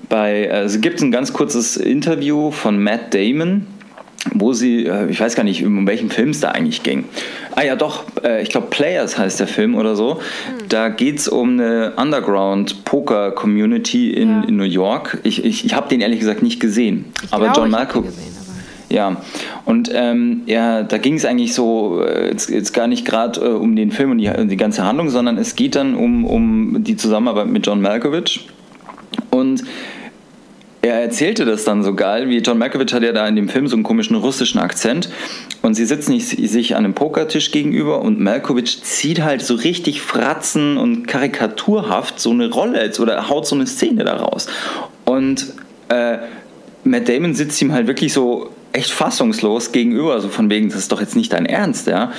[0.08, 3.66] bei, also gibt es ein ganz kurzes Interview von Matt Damon,
[4.34, 7.04] wo sie, äh, ich weiß gar nicht, um welchen Film es da eigentlich ging.
[7.56, 10.14] Ah ja, doch, äh, ich glaube Players heißt der Film oder so.
[10.14, 10.18] Mhm.
[10.68, 14.44] Da geht es um eine Underground-Poker-Community in, ja.
[14.48, 15.18] in New York.
[15.22, 17.06] Ich, ich, ich habe den ehrlich gesagt nicht gesehen.
[17.22, 18.12] Ich aber John Malkovich.
[18.92, 19.16] Ja,
[19.64, 23.48] und ähm, ja, da ging es eigentlich so äh, jetzt, jetzt gar nicht gerade äh,
[23.48, 26.96] um den Film und die, die ganze Handlung, sondern es geht dann um, um die
[26.96, 28.48] Zusammenarbeit mit John Malkovich.
[29.30, 29.64] Und
[30.82, 33.66] er erzählte das dann so geil, wie John Malkovich hat ja da in dem Film
[33.66, 35.08] so einen komischen russischen Akzent
[35.62, 40.76] und sie sitzen sich an einem Pokertisch gegenüber und Malkovich zieht halt so richtig fratzen
[40.76, 44.48] und karikaturhaft so eine Rolle oder haut so eine Szene daraus.
[45.06, 45.54] Und
[45.88, 46.18] äh,
[46.84, 50.92] Matt Damon sitzt ihm halt wirklich so echt fassungslos gegenüber, so von wegen, das ist
[50.92, 52.12] doch jetzt nicht dein Ernst, ja.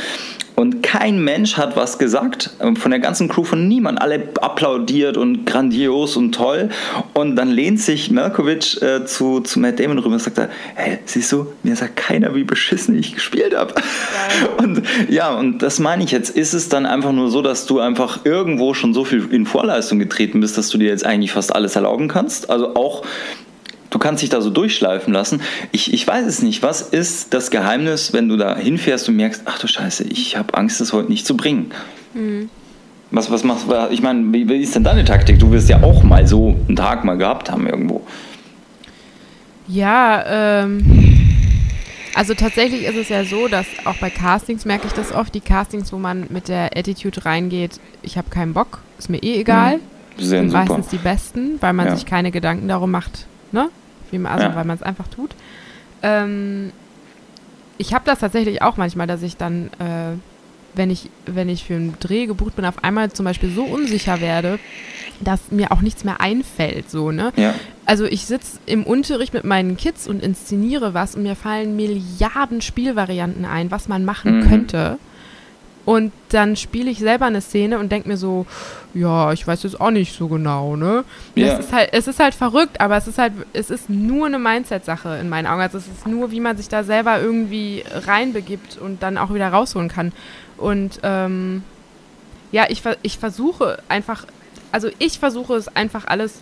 [0.55, 3.99] Und kein Mensch hat was gesagt, ähm, von der ganzen Crew, von niemand.
[3.99, 6.69] Alle applaudiert und grandios und toll.
[7.13, 10.39] Und dann lehnt sich Malkovich äh, zu, zu Matt Damon rüber und sagt,
[10.75, 13.73] hey, siehst du, mir sagt keiner, wie beschissen ich gespielt habe.
[13.75, 13.83] Ja.
[14.63, 16.29] Und ja, und das meine ich jetzt.
[16.29, 19.99] Ist es dann einfach nur so, dass du einfach irgendwo schon so viel in Vorleistung
[19.99, 22.49] getreten bist, dass du dir jetzt eigentlich fast alles erlauben kannst?
[22.49, 23.03] Also auch
[23.93, 25.41] du kannst dich da so durchschleifen lassen.
[25.71, 26.63] Ich, ich weiß es nicht.
[26.63, 30.53] Was ist das Geheimnis, wenn du da hinfährst und merkst, ach du Scheiße, ich habe
[30.55, 31.71] Angst, das heute nicht zu bringen?
[32.13, 32.49] Mhm.
[33.11, 33.75] Was, was machst du?
[33.91, 35.39] Ich meine, wie, wie ist denn deine Taktik?
[35.39, 38.01] Du wirst ja auch mal so einen Tag mal gehabt haben irgendwo.
[39.67, 40.83] Ja, ähm,
[42.15, 45.41] Also tatsächlich ist es ja so, dass auch bei Castings merke ich das oft, die
[45.41, 49.77] Castings, wo man mit der Attitude reingeht, ich habe keinen Bock, ist mir eh egal,
[49.77, 50.23] mhm.
[50.23, 50.65] sind super.
[50.65, 51.95] meistens die besten, weil man ja.
[51.95, 53.69] sich keine Gedanken darum macht, ne?
[54.13, 54.55] Wie man, also ja.
[54.55, 55.31] weil man es einfach tut.
[56.01, 56.71] Ähm,
[57.77, 60.15] ich habe das tatsächlich auch manchmal, dass ich dann, äh,
[60.75, 64.21] wenn ich, wenn ich für einen Dreh gebucht bin, auf einmal zum Beispiel so unsicher
[64.21, 64.59] werde,
[65.19, 67.31] dass mir auch nichts mehr einfällt, so, ne?
[67.35, 67.53] Ja.
[67.85, 72.61] Also ich sitze im Unterricht mit meinen Kids und inszeniere was und mir fallen Milliarden
[72.61, 74.49] Spielvarianten ein, was man machen mhm.
[74.49, 74.97] könnte.
[75.85, 78.45] Und dann spiele ich selber eine Szene und denke mir so,
[78.93, 81.03] ja, ich weiß jetzt auch nicht so genau, ne?
[81.35, 81.47] Ja.
[81.47, 84.39] Es, ist halt, es ist halt verrückt, aber es ist halt, es ist nur eine
[84.39, 85.61] Mindset-Sache in meinen Augen.
[85.61, 89.49] Also es ist nur, wie man sich da selber irgendwie reinbegibt und dann auch wieder
[89.49, 90.13] rausholen kann.
[90.57, 91.63] Und ähm,
[92.53, 94.25] ja, ich, ich versuche einfach
[94.73, 96.33] also ich versuche es einfach alles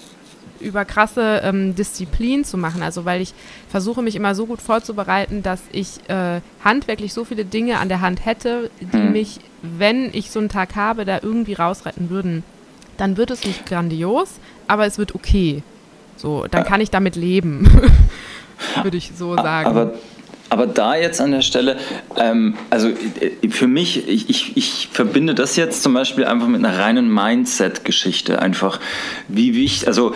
[0.61, 2.83] über krasse ähm, Disziplin zu machen.
[2.83, 3.33] Also weil ich
[3.69, 8.01] versuche mich immer so gut vorzubereiten, dass ich äh, handwerklich so viele Dinge an der
[8.01, 9.11] Hand hätte, die hm.
[9.11, 12.43] mich, wenn ich so einen Tag habe, da irgendwie rausretten würden.
[12.97, 15.63] Dann wird es nicht grandios, aber es wird okay.
[16.17, 17.67] So, dann kann ich damit leben,
[18.83, 19.67] würde ich so sagen.
[19.67, 19.93] Aber
[20.51, 21.77] aber da jetzt an der Stelle,
[22.17, 26.63] ähm, also äh, für mich, ich, ich, ich, verbinde das jetzt zum Beispiel einfach mit
[26.63, 28.41] einer reinen Mindset-Geschichte.
[28.41, 28.81] Einfach,
[29.29, 30.13] wie wichtig, also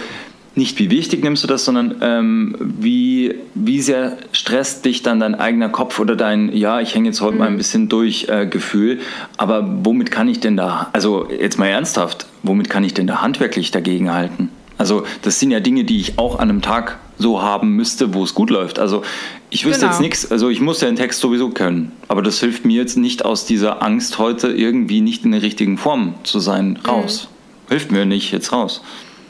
[0.56, 5.36] nicht wie wichtig nimmst du das, sondern ähm, wie, wie sehr stresst dich dann dein
[5.36, 7.40] eigener Kopf oder dein, ja, ich hänge jetzt heute mhm.
[7.40, 7.58] mal ein mhm.
[7.58, 9.00] bisschen durch äh, Gefühl.
[9.38, 13.22] Aber womit kann ich denn da, also jetzt mal ernsthaft, womit kann ich denn da
[13.22, 14.50] handwerklich dagegen halten?
[14.78, 18.24] Also das sind ja Dinge, die ich auch an einem Tag so haben müsste, wo
[18.24, 18.80] es gut läuft.
[18.80, 19.04] Also
[19.50, 19.92] ich wüsste genau.
[19.92, 22.98] jetzt nichts, also ich muss ja den Text sowieso können, aber das hilft mir jetzt
[22.98, 26.90] nicht aus dieser Angst, heute irgendwie nicht in der richtigen Form zu sein, mhm.
[26.90, 27.30] raus.
[27.30, 27.70] Mhm.
[27.70, 28.82] Hilft mir nicht jetzt raus.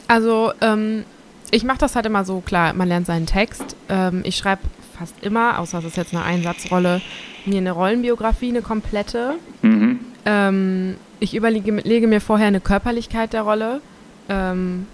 [0.08, 1.04] Also ähm,
[1.50, 3.76] ich mache das halt immer so, klar, man lernt seinen Text.
[3.88, 4.62] Ähm, ich schreibe
[4.98, 7.00] fast immer, außer es ist jetzt eine Einsatzrolle,
[7.44, 9.34] mir eine Rollenbiografie, eine komplette.
[9.62, 10.00] Mhm.
[10.24, 13.80] Ähm, ich überlege mir vorher eine Körperlichkeit der Rolle.
[14.28, 14.86] Ähm,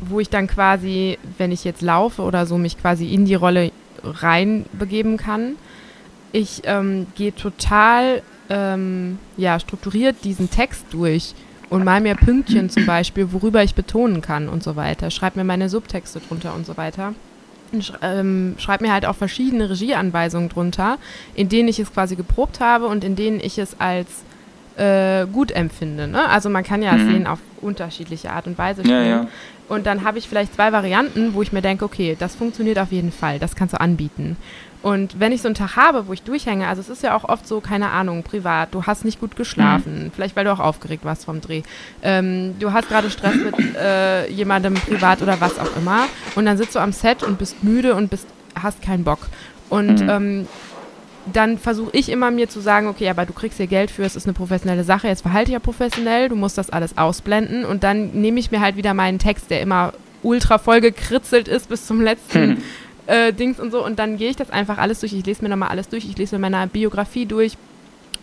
[0.00, 3.70] wo ich dann quasi, wenn ich jetzt laufe oder so, mich quasi in die Rolle
[4.02, 5.56] reinbegeben kann.
[6.32, 11.34] Ich ähm, gehe total ähm, ja, strukturiert diesen Text durch
[11.70, 15.10] und mal mir Pünktchen zum Beispiel, worüber ich betonen kann und so weiter.
[15.10, 17.14] Schreib mir meine Subtexte drunter und so weiter.
[17.80, 20.98] Sch ähm, schreib mir halt auch verschiedene Regieanweisungen drunter,
[21.34, 24.24] in denen ich es quasi geprobt habe und in denen ich es als
[24.76, 26.08] äh, gut empfinde.
[26.08, 26.28] Ne?
[26.28, 27.08] Also man kann ja mhm.
[27.08, 29.04] Szenen auf unterschiedliche Art und Weise spielen.
[29.04, 29.26] Ja, ja.
[29.68, 32.90] Und dann habe ich vielleicht zwei Varianten, wo ich mir denke, okay, das funktioniert auf
[32.90, 34.36] jeden Fall, das kannst du anbieten.
[34.82, 37.24] Und wenn ich so einen Tag habe, wo ich durchhänge, also es ist ja auch
[37.24, 40.12] oft so, keine Ahnung, privat, du hast nicht gut geschlafen, mhm.
[40.12, 41.62] vielleicht weil du auch aufgeregt warst vom Dreh.
[42.02, 46.06] Ähm, du hast gerade Stress mit äh, jemandem privat oder was auch immer.
[46.34, 49.28] Und dann sitzt du am Set und bist müde und bist, hast keinen Bock.
[49.68, 50.08] Und mhm.
[50.08, 50.48] ähm,
[51.32, 54.16] dann versuche ich immer mir zu sagen, okay, aber du kriegst hier Geld für, es
[54.16, 57.84] ist eine professionelle Sache, jetzt verhalte ich ja professionell, du musst das alles ausblenden und
[57.84, 61.86] dann nehme ich mir halt wieder meinen Text, der immer ultra voll gekritzelt ist bis
[61.86, 62.62] zum letzten hm.
[63.10, 65.48] Äh, Dings und so und dann gehe ich das einfach alles durch, ich lese mir
[65.48, 67.56] nochmal alles durch, ich lese mir meine Biografie durch,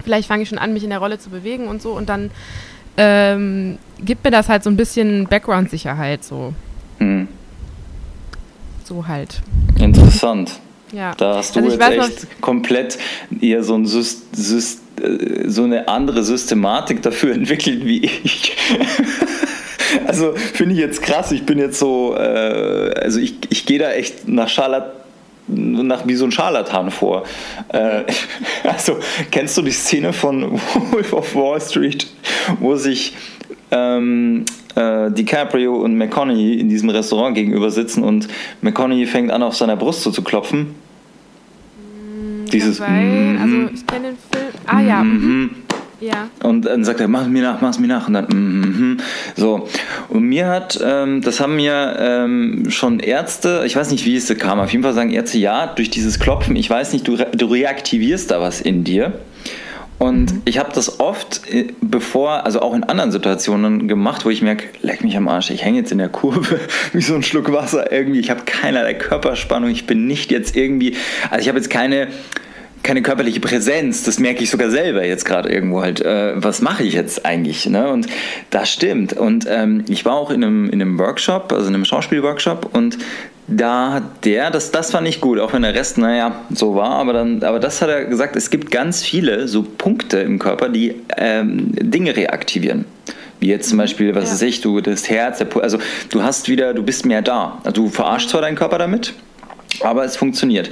[0.04, 2.32] vielleicht fange ich schon an, mich in der Rolle zu bewegen und so und dann
[2.96, 6.54] ähm, gibt mir das halt so ein bisschen Background-Sicherheit so.
[7.00, 7.28] Hm.
[8.86, 9.42] So halt.
[9.78, 10.60] Interessant.
[10.92, 11.14] Ja.
[11.16, 12.98] Da hast du also jetzt echt noch, komplett
[13.42, 18.56] eher so, ein Syst, Syst, äh, so eine andere Systematik dafür entwickelt wie ich.
[20.08, 21.32] also finde ich jetzt krass.
[21.32, 24.92] Ich bin jetzt so, äh, also ich, ich gehe da echt nach Charlotte
[25.50, 27.24] nach wie so ein Scharlatan vor.
[27.70, 28.04] Äh,
[28.64, 28.98] also
[29.32, 30.52] kennst du die Szene von
[30.92, 32.08] Wolf of Wall Street,
[32.60, 33.14] wo sich
[33.72, 34.46] ähm,
[34.76, 38.28] äh, DiCaprio und McConaughey in diesem Restaurant gegenüber sitzen und
[38.62, 40.76] McConaughey fängt an, auf seiner Brust so zu klopfen.
[41.78, 42.80] Mm, Dieses.
[42.80, 44.52] Weil, mm, also ich kenne den Film.
[44.66, 45.04] Ah ja.
[45.04, 45.50] Mm,
[46.00, 46.30] ja.
[46.44, 48.08] Und dann sagt er, mach es mir nach, mach es mir nach.
[48.08, 48.98] Und dann, mm,
[49.36, 49.68] so.
[50.10, 54.28] Und mir hat, ähm, das haben mir ähm, schon Ärzte, ich weiß nicht, wie es
[54.38, 57.28] kam, auf jeden Fall sagen Ärzte, ja, durch dieses Klopfen, ich weiß nicht, du, re
[57.36, 59.14] du reaktivierst da was in dir.
[60.00, 60.42] Und mhm.
[60.46, 64.68] ich habe das oft äh, bevor, also auch in anderen Situationen gemacht, wo ich merke,
[64.82, 66.60] leck mich am Arsch, ich hänge jetzt in der Kurve
[66.94, 70.96] wie so ein Schluck Wasser irgendwie, ich habe keinerlei Körperspannung, ich bin nicht jetzt irgendwie,
[71.32, 72.10] also ich habe jetzt keine
[72.84, 76.84] keine körperliche Präsenz, das merke ich sogar selber jetzt gerade irgendwo halt, äh, was mache
[76.84, 77.66] ich jetzt eigentlich?
[77.66, 77.90] Ne?
[77.90, 78.08] Und
[78.50, 79.14] das stimmt.
[79.14, 82.98] Und ähm, ich war auch in einem, in einem Workshop, also in einem Schauspielworkshop und
[83.48, 86.92] da hat der, das, das fand ich gut, auch wenn der Rest, naja, so war,
[86.92, 90.68] aber dann, aber das hat er gesagt, es gibt ganz viele so Punkte im Körper,
[90.68, 92.86] die ähm, Dinge reaktivieren.
[93.40, 93.84] Wie jetzt zum mhm.
[93.84, 94.32] Beispiel, was ja.
[94.32, 95.78] weiß ich, du, das Herz, der, also
[96.10, 97.60] du hast wieder, du bist mehr da.
[97.64, 99.14] Also du verarschst zwar deinen Körper damit,
[99.82, 100.70] Aber es funktioniert.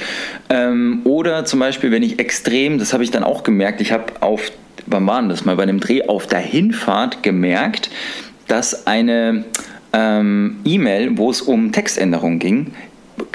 [0.49, 4.05] Ähm, oder zum Beispiel, wenn ich extrem, das habe ich dann auch gemerkt, ich habe
[4.21, 4.51] auf,
[4.85, 7.89] wann war das mal, bei einem Dreh auf der Hinfahrt gemerkt,
[8.47, 9.45] dass eine
[9.93, 12.73] ähm, E-Mail, wo es um Textänderungen ging,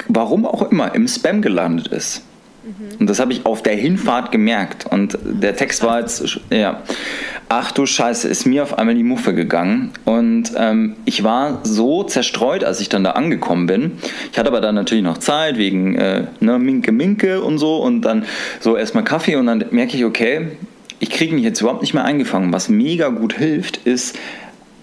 [0.07, 2.23] warum auch immer, im Spam gelandet ist.
[2.63, 2.99] Mhm.
[2.99, 4.85] Und das habe ich auf der Hinfahrt gemerkt.
[4.89, 6.81] Und der Text war jetzt, ja,
[7.51, 9.91] ach du Scheiße, ist mir auf einmal die Muffe gegangen.
[10.05, 13.91] Und ähm, ich war so zerstreut, als ich dann da angekommen bin.
[14.31, 17.75] Ich hatte aber dann natürlich noch Zeit wegen äh, ne, Minke Minke und so.
[17.75, 18.23] Und dann
[18.61, 20.47] so erstmal Kaffee und dann merke ich, okay,
[20.99, 22.53] ich kriege mich jetzt überhaupt nicht mehr eingefangen.
[22.53, 24.17] Was mega gut hilft, ist,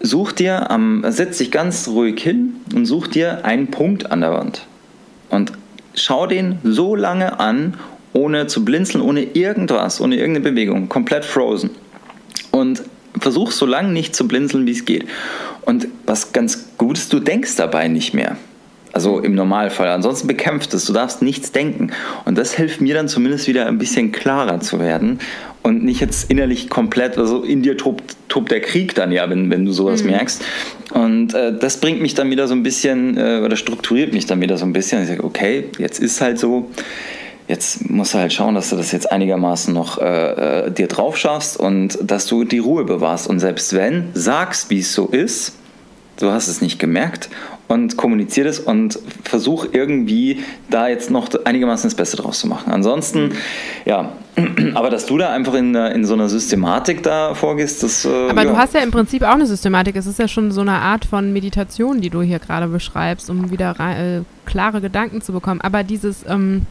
[0.01, 4.33] such dir am, setz dich ganz ruhig hin und such dir einen Punkt an der
[4.33, 4.67] Wand.
[5.31, 5.53] Und
[5.95, 7.79] schau den so lange an,
[8.13, 11.71] ohne zu blinzeln, ohne irgendwas, ohne irgendeine Bewegung, komplett frozen.
[12.51, 12.83] Und
[13.19, 15.07] versuch so lange nicht zu blinzeln, wie es geht.
[15.63, 18.37] Und was ganz gut ist, du denkst dabei nicht mehr.
[18.93, 19.89] Also im Normalfall.
[19.89, 20.87] Ansonsten bekämpft es.
[20.87, 21.91] Du darfst nichts denken.
[22.25, 25.21] Und das hilft mir dann zumindest wieder ein bisschen klarer zu werden
[25.63, 29.51] und nicht jetzt innerlich komplett, also in dir tobt, tobt der Krieg dann ja, wenn,
[29.51, 30.11] wenn du sowas mhm.
[30.11, 30.43] merkst.
[30.95, 34.41] Und äh, das bringt mich dann wieder so ein bisschen, äh, oder strukturiert mich dann
[34.41, 35.03] wieder so ein bisschen.
[35.03, 36.71] Ich sage, okay, jetzt ist halt so,
[37.49, 41.17] jetzt musst du halt schauen, dass du das jetzt einigermaßen noch äh, äh dir drauf
[41.17, 43.27] schaffst und dass du die Ruhe bewahrst.
[43.27, 45.55] Und selbst wenn, sagst, wie es so ist,
[46.21, 47.31] du hast es nicht gemerkt
[47.69, 52.73] und kommuniziere das und versuche irgendwie da jetzt noch einigermaßen das Beste draus zu machen.
[52.73, 53.33] Ansonsten,
[53.85, 54.13] ja,
[54.75, 58.05] aber dass du da einfach in, in so einer Systematik da vorgehst, das.
[58.05, 58.51] Äh, aber ja.
[58.51, 59.97] du hast ja im Prinzip auch eine Systematik.
[59.97, 63.51] Es ist ja schon so eine Art von Meditation, die du hier gerade beschreibst, um
[63.51, 65.61] wieder äh, klare Gedanken zu bekommen.
[65.61, 66.25] Aber dieses.
[66.29, 66.67] Ähm,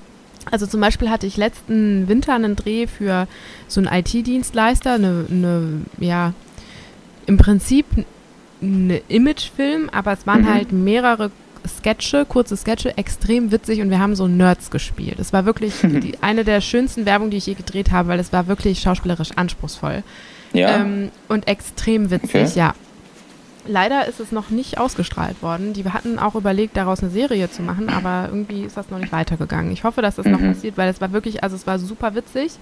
[0.52, 3.28] also zum Beispiel hatte ich letzten Winter einen Dreh für
[3.68, 6.34] so einen IT-Dienstleister, eine, eine, ja,
[7.26, 7.86] im Prinzip
[8.62, 10.54] eine Imagefilm, aber es waren mhm.
[10.54, 11.32] halt mehrere
[11.68, 15.20] Sketche, kurze Sketche, extrem witzig und wir haben so Nerds gespielt.
[15.20, 18.34] Es war wirklich die, eine der schönsten Werbungen, die ich je gedreht habe, weil es
[18.34, 20.04] war wirklich schauspielerisch anspruchsvoll.
[20.54, 20.78] Ja.
[20.78, 22.52] Ähm, und extrem witzig, okay.
[22.56, 22.74] ja.
[23.68, 25.74] Leider ist es noch nicht ausgestrahlt worden.
[25.74, 29.12] Die hatten auch überlegt, daraus eine Serie zu machen, aber irgendwie ist das noch nicht
[29.12, 29.72] weitergegangen.
[29.72, 30.32] Ich hoffe, dass das mhm.
[30.32, 32.54] noch passiert, weil es war wirklich, also es war super witzig.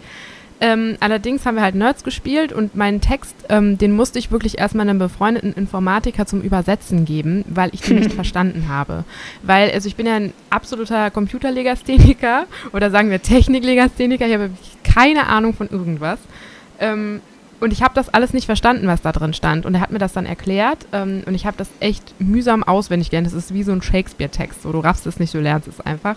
[0.61, 4.57] Ähm, allerdings haben wir halt Nerds gespielt und meinen Text, ähm, den musste ich wirklich
[4.57, 9.03] erstmal einem befreundeten Informatiker zum Übersetzen geben, weil ich den nicht verstanden habe.
[9.43, 14.49] Weil, also ich bin ja ein absoluter Computerlegastheniker oder sagen wir Techniklegastheniker, ich habe
[14.83, 16.19] keine Ahnung von irgendwas.
[16.79, 17.19] Ähm,
[17.59, 19.65] und ich habe das alles nicht verstanden, was da drin stand.
[19.65, 23.09] Und er hat mir das dann erklärt ähm, und ich habe das echt mühsam auswendig
[23.09, 23.27] gelernt.
[23.27, 26.15] Das ist wie so ein Shakespeare-Text, so du raffst es nicht, du lernst es einfach.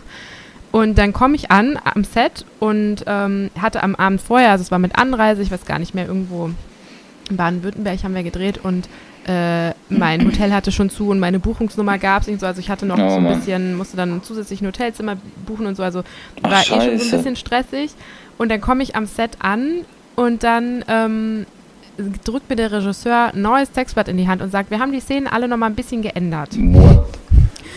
[0.71, 4.71] Und dann komme ich an am Set und ähm, hatte am Abend vorher, also es
[4.71, 6.51] war mit Anreise, ich weiß gar nicht mehr, irgendwo
[7.31, 8.89] in Baden-Württemberg haben wir gedreht und
[9.27, 12.47] äh, mein Hotel hatte schon zu und meine Buchungsnummer gab es nicht so.
[12.47, 15.77] Also ich hatte noch oh, so ein bisschen, musste dann zusätzlich ein Hotelzimmer buchen und
[15.77, 15.83] so.
[15.83, 16.03] Also
[16.43, 16.75] Ach, war Scheiße.
[16.75, 17.91] eh schon so ein bisschen stressig.
[18.39, 19.85] Und dann komme ich am Set an
[20.19, 21.47] und dann ähm,
[22.25, 24.99] drückt mir der Regisseur ein neues Textblatt in die Hand und sagt, wir haben die
[24.99, 26.57] Szenen alle noch mal ein bisschen geändert.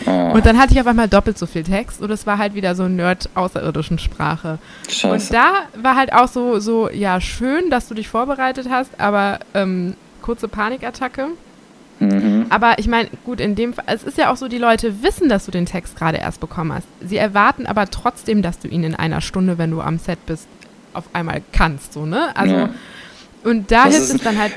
[0.04, 2.74] Und dann hatte ich auf einmal doppelt so viel Text und es war halt wieder
[2.74, 4.58] so Nerd-außerirdischen Sprache.
[4.88, 5.08] Scheiße.
[5.08, 9.38] Und da war halt auch so, so, ja, schön, dass du dich vorbereitet hast, aber
[9.54, 11.28] ähm, kurze Panikattacke.
[12.00, 12.46] Mhm.
[12.50, 15.28] Aber ich meine, gut, in dem Fall, es ist ja auch so, die Leute wissen,
[15.28, 16.88] dass du den Text gerade erst bekommen hast.
[17.00, 20.48] Sie erwarten aber trotzdem, dass du ihn in einer Stunde, wenn du am Set bist,
[20.92, 22.34] auf einmal kannst, so, ne?
[22.36, 22.70] Also, ja.
[23.44, 24.52] und da hilft es dann halt,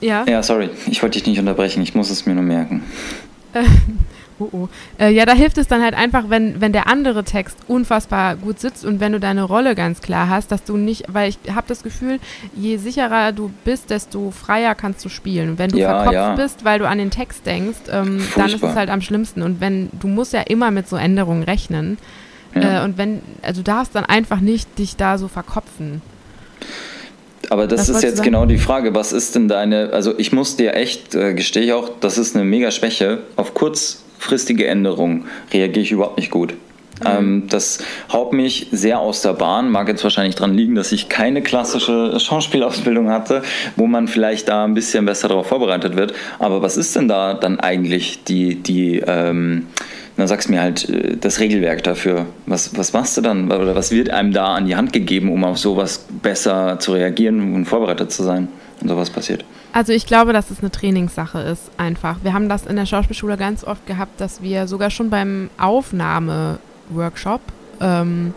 [0.00, 0.24] ja.
[0.26, 2.82] Ja, sorry, ich wollte dich nicht unterbrechen, ich muss es mir nur merken.
[4.40, 4.68] Oh, oh.
[4.98, 8.58] Äh, ja, da hilft es dann halt einfach, wenn, wenn der andere Text unfassbar gut
[8.58, 11.66] sitzt und wenn du deine Rolle ganz klar hast, dass du nicht, weil ich habe
[11.68, 12.18] das Gefühl,
[12.56, 15.50] je sicherer du bist, desto freier kannst du spielen.
[15.50, 16.34] Und wenn du ja, verkopft ja.
[16.36, 19.42] bist, weil du an den Text denkst, ähm, dann ist es halt am schlimmsten.
[19.42, 21.98] Und wenn, du musst ja immer mit so Änderungen rechnen.
[22.54, 22.82] Ja.
[22.82, 26.02] Äh, und wenn, also du darfst dann einfach nicht dich da so verkopfen.
[27.48, 30.56] Aber das was ist jetzt genau die Frage, was ist denn deine, also ich muss
[30.56, 35.24] dir echt, äh, gestehe ich auch, das ist eine mega Schwäche, auf kurz kurzfristige Änderungen
[35.52, 36.54] reagiere ich überhaupt nicht gut.
[37.00, 37.06] Mhm.
[37.06, 37.78] Ähm, das
[38.12, 39.70] haut mich sehr aus der Bahn.
[39.70, 43.42] Mag jetzt wahrscheinlich daran liegen, dass ich keine klassische Schauspielausbildung hatte,
[43.76, 46.14] wo man vielleicht da ein bisschen besser darauf vorbereitet wird.
[46.38, 49.66] Aber was ist denn da dann eigentlich die, die ähm,
[50.20, 52.26] dann sagst du mir halt äh, das Regelwerk dafür.
[52.46, 53.50] Was, was machst du dann?
[53.50, 57.54] Oder was wird einem da an die Hand gegeben, um auf sowas besser zu reagieren
[57.54, 59.44] und vorbereitet zu sein, wenn sowas passiert?
[59.72, 62.18] Also ich glaube, dass es eine Trainingssache ist, einfach.
[62.22, 65.48] Wir haben das in der Schauspielschule ganz oft gehabt, dass wir sogar schon beim
[66.90, 67.40] Aufnahmeworkshop,
[67.80, 68.34] ähm,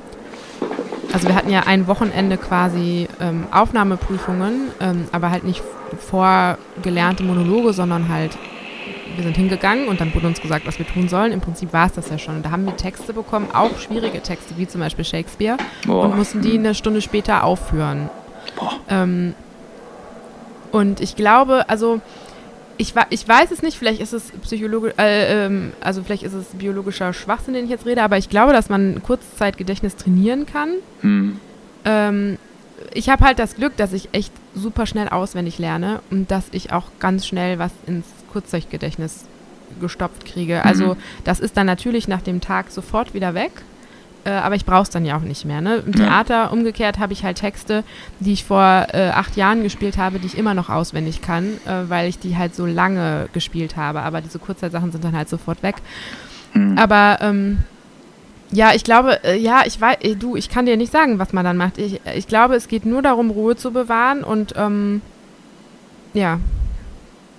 [1.11, 5.61] also wir hatten ja ein Wochenende quasi ähm, Aufnahmeprüfungen, ähm, aber halt nicht
[5.99, 8.37] vorgelernte Monologe, sondern halt
[9.15, 11.31] wir sind hingegangen und dann wurde uns gesagt, was wir tun sollen.
[11.31, 12.37] Im Prinzip war es das ja schon.
[12.37, 16.05] Und da haben wir Texte bekommen, auch schwierige Texte, wie zum Beispiel Shakespeare, Boah.
[16.05, 18.09] und mussten die eine Stunde später aufführen.
[18.89, 19.35] Ähm,
[20.71, 22.01] und ich glaube, also
[22.77, 26.47] ich, ich weiß es nicht, vielleicht ist es psychologisch, äh, ähm, also vielleicht ist es
[26.47, 30.69] biologischer Schwachsinn, den ich jetzt rede, aber ich glaube, dass man Kurzzeitgedächtnis trainieren kann.
[31.01, 31.39] Hm.
[31.85, 32.37] Ähm,
[32.93, 36.71] ich habe halt das Glück, dass ich echt super schnell auswendig lerne und dass ich
[36.71, 39.25] auch ganz schnell was ins Kurzzeitgedächtnis
[39.79, 40.63] gestopft kriege.
[40.63, 40.99] Also mhm.
[41.23, 43.51] das ist dann natürlich nach dem Tag sofort wieder weg.
[44.25, 45.61] Äh, aber ich brauche es dann ja auch nicht mehr.
[45.61, 45.83] Ne?
[45.85, 47.83] Im Theater umgekehrt habe ich halt Texte,
[48.19, 51.89] die ich vor äh, acht Jahren gespielt habe, die ich immer noch auswendig kann, äh,
[51.89, 54.01] weil ich die halt so lange gespielt habe.
[54.01, 55.75] Aber diese Kurzzeitsachen sind dann halt sofort weg.
[56.53, 56.77] Mhm.
[56.77, 57.59] Aber ähm,
[58.51, 61.33] ja, ich glaube, äh, ja, ich weiß, äh, du, ich kann dir nicht sagen, was
[61.33, 61.77] man dann macht.
[61.77, 65.01] Ich, ich glaube, es geht nur darum, Ruhe zu bewahren und ähm,
[66.13, 66.39] ja,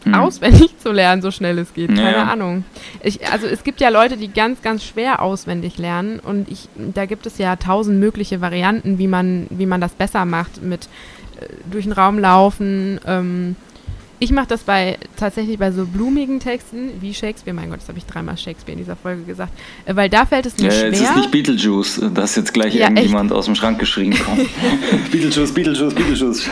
[0.04, 0.14] hm.
[0.14, 1.88] auswendig zu lernen, so schnell es geht.
[1.88, 2.24] Keine ja.
[2.24, 2.64] Ahnung.
[3.02, 7.06] Ich, also es gibt ja Leute, die ganz, ganz schwer auswendig lernen und ich, da
[7.06, 10.88] gibt es ja tausend mögliche Varianten, wie man, wie man das besser macht mit
[11.40, 13.56] äh, durch den Raum laufen, ähm,
[14.18, 17.54] ich mache das bei tatsächlich bei so blumigen Texten wie Shakespeare.
[17.54, 19.52] Mein Gott, das habe ich dreimal Shakespeare in dieser Folge gesagt.
[19.86, 20.92] Äh, weil da fällt es mir äh, schwer.
[20.92, 23.38] Es ist nicht Beetlejuice, dass jetzt gleich ja, irgendjemand echt?
[23.38, 24.48] aus dem Schrank geschrien kommt.
[25.10, 26.48] Beetlejuice, Beetlejuice, Beetlejuice.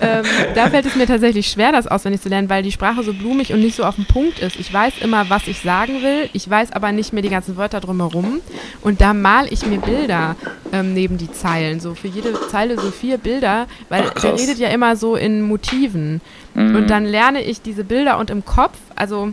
[0.00, 3.12] ähm, da fällt es mir tatsächlich schwer, das auswendig zu lernen, weil die Sprache so
[3.12, 4.56] blumig und nicht so auf dem Punkt ist.
[4.56, 6.28] Ich weiß immer, was ich sagen will.
[6.32, 8.40] Ich weiß aber nicht mehr die ganzen Wörter drumherum.
[8.82, 10.36] Und da mal ich mir Bilder
[10.72, 11.80] ähm, neben die Zeilen.
[11.80, 15.42] So für jede Zeile so vier Bilder, weil Ach, der redet ja immer so in
[15.42, 16.20] Motiven.
[16.56, 16.74] Mhm.
[16.74, 19.32] Und dann lerne ich diese Bilder und im Kopf, also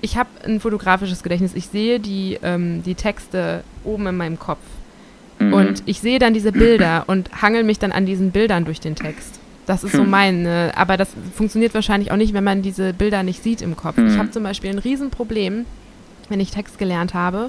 [0.00, 4.60] ich habe ein fotografisches Gedächtnis, ich sehe die, ähm, die Texte oben in meinem Kopf.
[5.38, 5.52] Mhm.
[5.52, 8.96] Und ich sehe dann diese Bilder und hangel mich dann an diesen Bildern durch den
[8.96, 9.40] Text.
[9.66, 10.10] Das ist so hm.
[10.10, 13.76] mein, äh, aber das funktioniert wahrscheinlich auch nicht, wenn man diese Bilder nicht sieht im
[13.76, 13.96] Kopf.
[13.96, 14.08] Mhm.
[14.08, 15.64] Ich habe zum Beispiel ein Riesenproblem,
[16.28, 17.48] wenn ich Text gelernt habe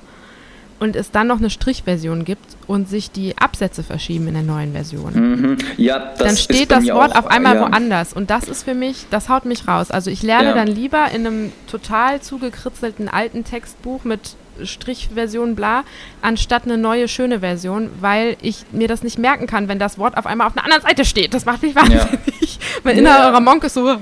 [0.80, 4.74] und es dann noch eine Strichversion gibt und sich die Absätze verschieben in der neuen
[4.74, 5.14] Version.
[5.14, 5.58] Mhm.
[5.78, 7.62] Ja, das dann steht das Wort auch, auf einmal ja.
[7.62, 9.92] woanders und das ist für mich, das haut mich raus.
[9.92, 10.54] Also ich lerne ja.
[10.54, 15.84] dann lieber in einem total zugekritzelten alten Textbuch mit Strichversion bla,
[16.22, 20.18] anstatt eine neue schöne Version, weil ich mir das nicht merken kann, wenn das Wort
[20.18, 21.34] auf einmal auf einer anderen Seite steht.
[21.34, 22.02] Das macht mich wahnsinnig.
[22.02, 22.48] Ja.
[22.84, 23.98] mein innerer Monk ist so,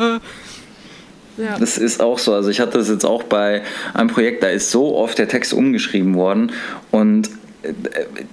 [1.37, 1.57] ja.
[1.59, 2.33] Das ist auch so.
[2.33, 5.53] Also ich hatte das jetzt auch bei einem Projekt, da ist so oft der Text
[5.53, 6.51] umgeschrieben worden
[6.91, 7.29] und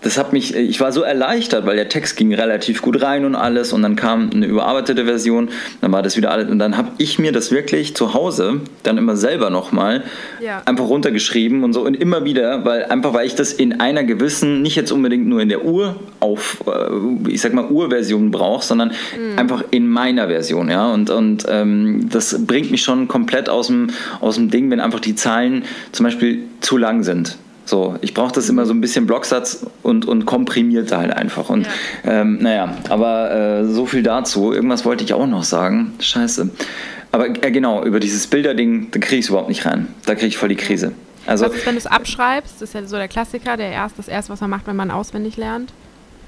[0.02, 3.36] das hat mich, ich war so erleichtert, weil der Text ging relativ gut rein und
[3.36, 6.90] alles und dann kam eine überarbeitete Version, dann war das wieder alles und dann habe
[6.98, 10.02] ich mir das wirklich zu Hause dann immer selber nochmal
[10.40, 10.62] ja.
[10.64, 14.62] einfach runtergeschrieben und so und immer wieder, weil einfach weil ich das in einer gewissen,
[14.62, 18.88] nicht jetzt unbedingt nur in der Ur auf, äh, ich sag mal Urversion brauche, sondern
[18.88, 19.38] mhm.
[19.38, 23.90] einfach in meiner Version, ja und, und ähm, das bringt mich schon komplett aus dem,
[24.20, 27.38] aus dem Ding, wenn einfach die Zahlen zum Beispiel zu lang sind.
[27.70, 31.48] So, ich brauche das immer so ein bisschen Blocksatz und, und komprimiert halt einfach.
[31.50, 31.68] Und
[32.04, 32.22] ja.
[32.22, 34.52] ähm, naja, aber äh, so viel dazu.
[34.52, 35.94] Irgendwas wollte ich auch noch sagen.
[36.00, 36.50] Scheiße.
[37.12, 39.86] Aber äh, genau, über dieses Bilderding, da kriege ich es überhaupt nicht rein.
[40.04, 40.92] Da kriege ich voll die Krise.
[41.26, 42.54] Also, Was ist, wenn du es abschreibst?
[42.56, 44.90] Das ist ja so der Klassiker, der erst, das erste, was man macht, wenn man
[44.90, 45.72] auswendig lernt.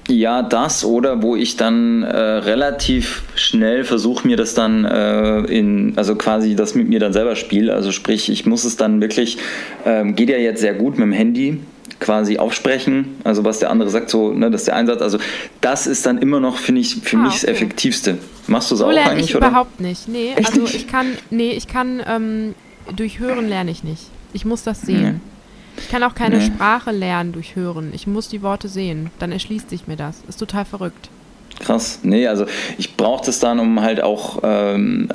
[0.09, 5.93] Ja, das oder wo ich dann äh, relativ schnell versuche, mir das dann äh, in,
[5.95, 7.73] also quasi das mit mir dann selber spiele.
[7.73, 9.37] Also sprich, ich muss es dann wirklich,
[9.85, 11.59] ähm, geht ja jetzt sehr gut mit dem Handy,
[11.99, 15.01] quasi aufsprechen, also was der andere sagt, so, ne, das ist der Einsatz.
[15.01, 15.19] Also
[15.61, 17.39] das ist dann immer noch, finde ich, für ah, mich okay.
[17.41, 18.17] das Effektivste.
[18.47, 19.47] Machst du es so auch eigentlich, ich oder?
[19.47, 20.09] überhaupt nicht.
[20.09, 20.75] Nee, Echt also nicht?
[20.75, 22.55] ich kann, nee, ich kann, ähm,
[22.93, 24.03] durch Hören lerne ich nicht.
[24.33, 25.01] Ich muss das sehen.
[25.01, 25.32] Nee.
[25.77, 26.45] Ich kann auch keine nee.
[26.45, 27.91] Sprache lernen durch Hören.
[27.93, 29.09] Ich muss die Worte sehen.
[29.19, 30.17] Dann erschließt sich mir das.
[30.27, 31.09] Ist total verrückt.
[31.59, 31.99] Krass.
[32.03, 32.45] Nee, also
[32.77, 34.39] ich brauche das dann, um halt auch.
[34.43, 35.09] Ähm,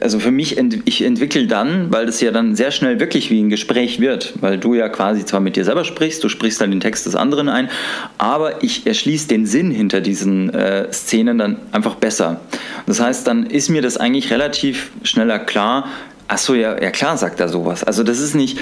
[0.00, 3.40] also für mich, ent ich entwickle dann, weil das ja dann sehr schnell wirklich wie
[3.40, 6.70] ein Gespräch wird, weil du ja quasi zwar mit dir selber sprichst, du sprichst dann
[6.70, 7.70] den Text des anderen ein,
[8.18, 12.40] aber ich erschließe den Sinn hinter diesen äh, Szenen dann einfach besser.
[12.86, 15.86] Das heißt, dann ist mir das eigentlich relativ schneller klar,
[16.28, 17.84] ach so, ja, ja klar sagt er sowas.
[17.84, 18.58] Also das ist nicht,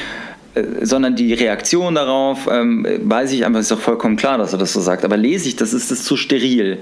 [0.83, 4.73] sondern die Reaktion darauf, ähm, weiß ich einfach, ist doch vollkommen klar, dass er das
[4.73, 5.05] so sagt.
[5.05, 6.79] Aber lese ich, das ist das zu steril.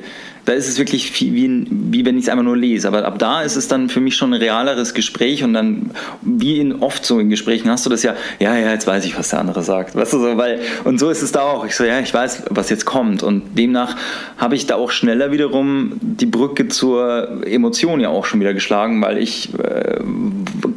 [0.47, 2.89] Da ist es wirklich wie, wie, wie wenn ich es einfach nur lese.
[2.89, 5.91] Aber ab da ist es dann für mich schon ein realeres Gespräch und dann,
[6.23, 9.19] wie in oft so in Gesprächen, hast du das ja, ja, ja, jetzt weiß ich,
[9.19, 9.95] was der andere sagt.
[9.95, 11.67] Weißt du so, weil, und so ist es da auch.
[11.67, 13.23] Ich so, ja, ich weiß, was jetzt kommt.
[13.23, 13.97] Und demnach
[14.39, 19.03] habe ich da auch schneller wiederum die Brücke zur Emotion ja auch schon wieder geschlagen,
[19.03, 20.01] weil ich äh,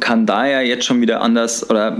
[0.00, 1.96] kann da ja jetzt schon wieder anders oder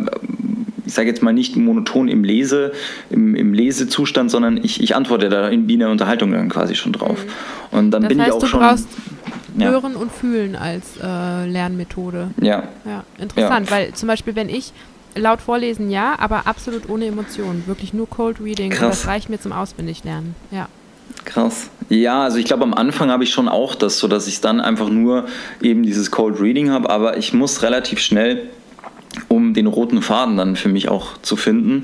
[0.84, 2.72] ich sage jetzt mal nicht monoton im Lese,
[3.10, 7.24] im, im Lesezustand, sondern ich, ich antworte da in, der Unterhaltung dann quasi schon drauf.
[7.24, 7.78] Mhm.
[7.78, 8.60] Und dann das bin heißt, ich auch schon.
[8.60, 8.88] Brauchst,
[9.58, 9.70] ja.
[9.70, 12.30] Hören und Fühlen als äh, Lernmethode.
[12.40, 12.64] Ja.
[12.84, 13.76] Ja, interessant, ja.
[13.76, 14.72] weil zum Beispiel, wenn ich
[15.14, 17.64] laut vorlesen, ja, aber absolut ohne Emotionen.
[17.66, 18.74] Wirklich nur Cold Reading.
[18.78, 20.34] Das reicht mir zum Auswendiglernen.
[20.50, 20.68] Ja.
[21.24, 21.70] Krass.
[21.88, 24.60] Ja, also ich glaube, am Anfang habe ich schon auch das, so dass ich dann
[24.60, 25.26] einfach nur
[25.60, 28.48] eben dieses Cold Reading habe, aber ich muss relativ schnell,
[29.32, 31.82] um den roten Faden dann für mich auch zu finden,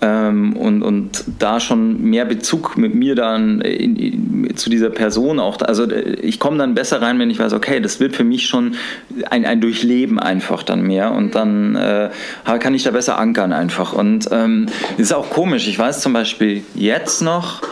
[0.00, 5.40] ähm, und, und da schon mehr Bezug mit mir dann in, in, zu dieser Person
[5.40, 5.60] auch.
[5.60, 8.76] Also ich komme dann besser rein, wenn ich weiß, okay, das wird für mich schon
[9.28, 12.10] ein, ein Durchleben einfach dann mehr und dann äh,
[12.60, 13.92] kann ich da besser ankern einfach.
[13.92, 14.66] Und ähm,
[14.98, 15.66] ist auch komisch.
[15.66, 17.62] Ich weiß zum Beispiel jetzt noch,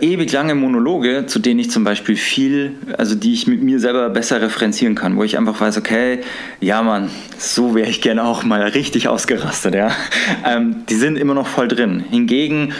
[0.00, 4.10] ewig lange Monologe, zu denen ich zum Beispiel viel, also die ich mit mir selber
[4.10, 6.20] besser referenzieren kann, wo ich einfach weiß, okay,
[6.60, 9.92] ja Mann, so wäre ich gerne auch mal richtig ausgerastet, ja.
[10.44, 12.04] Ähm, die sind immer noch voll drin.
[12.10, 12.72] Hingegen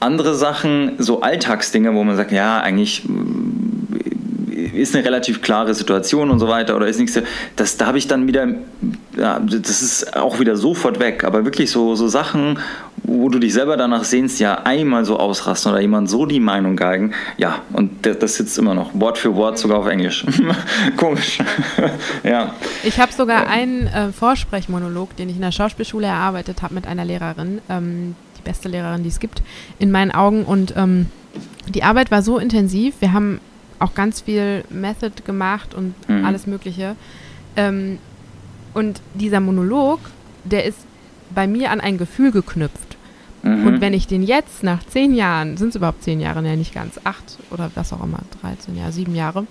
[0.00, 3.02] andere Sachen, so Alltagsdinge, wo man sagt, ja, eigentlich
[4.72, 7.18] ist eine relativ klare Situation und so weiter oder ist nichts,
[7.56, 8.48] das, da habe ich dann wieder,
[9.16, 12.58] ja, das ist auch wieder sofort weg, aber wirklich so, so Sachen,
[13.04, 16.76] wo du dich selber danach sehnst, ja, einmal so ausrasten oder jemand so die Meinung
[16.76, 20.24] geigen, ja, und das sitzt immer noch, Wort für Wort, sogar auf Englisch.
[20.96, 21.38] Komisch.
[22.22, 22.54] ja.
[22.84, 27.04] Ich habe sogar einen äh, Vorsprechmonolog, den ich in der Schauspielschule erarbeitet habe mit einer
[27.04, 29.42] Lehrerin, ähm, die beste Lehrerin, die es gibt,
[29.78, 31.06] in meinen Augen und ähm,
[31.68, 33.40] die Arbeit war so intensiv, wir haben
[33.82, 36.24] auch ganz viel Method gemacht und mhm.
[36.24, 36.96] alles Mögliche.
[37.56, 37.98] Ähm,
[38.74, 40.00] und dieser Monolog,
[40.44, 40.78] der ist
[41.34, 42.96] bei mir an ein Gefühl geknüpft.
[43.42, 43.66] Mhm.
[43.66, 46.74] Und wenn ich den jetzt nach zehn Jahren, sind es überhaupt zehn Jahre, ne, nicht
[46.74, 49.46] ganz, acht oder was auch immer, 13 Jahre, sieben Jahre,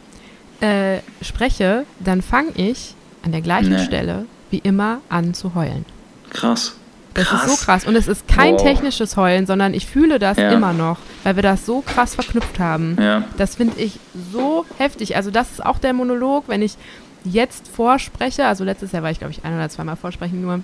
[0.61, 3.83] äh, spreche, dann fange ich an der gleichen nee.
[3.83, 5.85] Stelle wie immer an zu heulen.
[6.29, 6.75] Krass.
[7.13, 7.45] Das krass.
[7.45, 7.85] ist so krass.
[7.85, 8.63] Und es ist kein wow.
[8.63, 10.51] technisches Heulen, sondern ich fühle das ja.
[10.51, 12.97] immer noch, weil wir das so krass verknüpft haben.
[12.99, 13.23] Ja.
[13.37, 13.99] Das finde ich
[14.31, 15.15] so heftig.
[15.15, 16.77] Also das ist auch der Monolog, wenn ich
[17.23, 20.61] jetzt vorspreche, also letztes Jahr war ich, glaube ich, ein oder zweimal vorsprechen nur,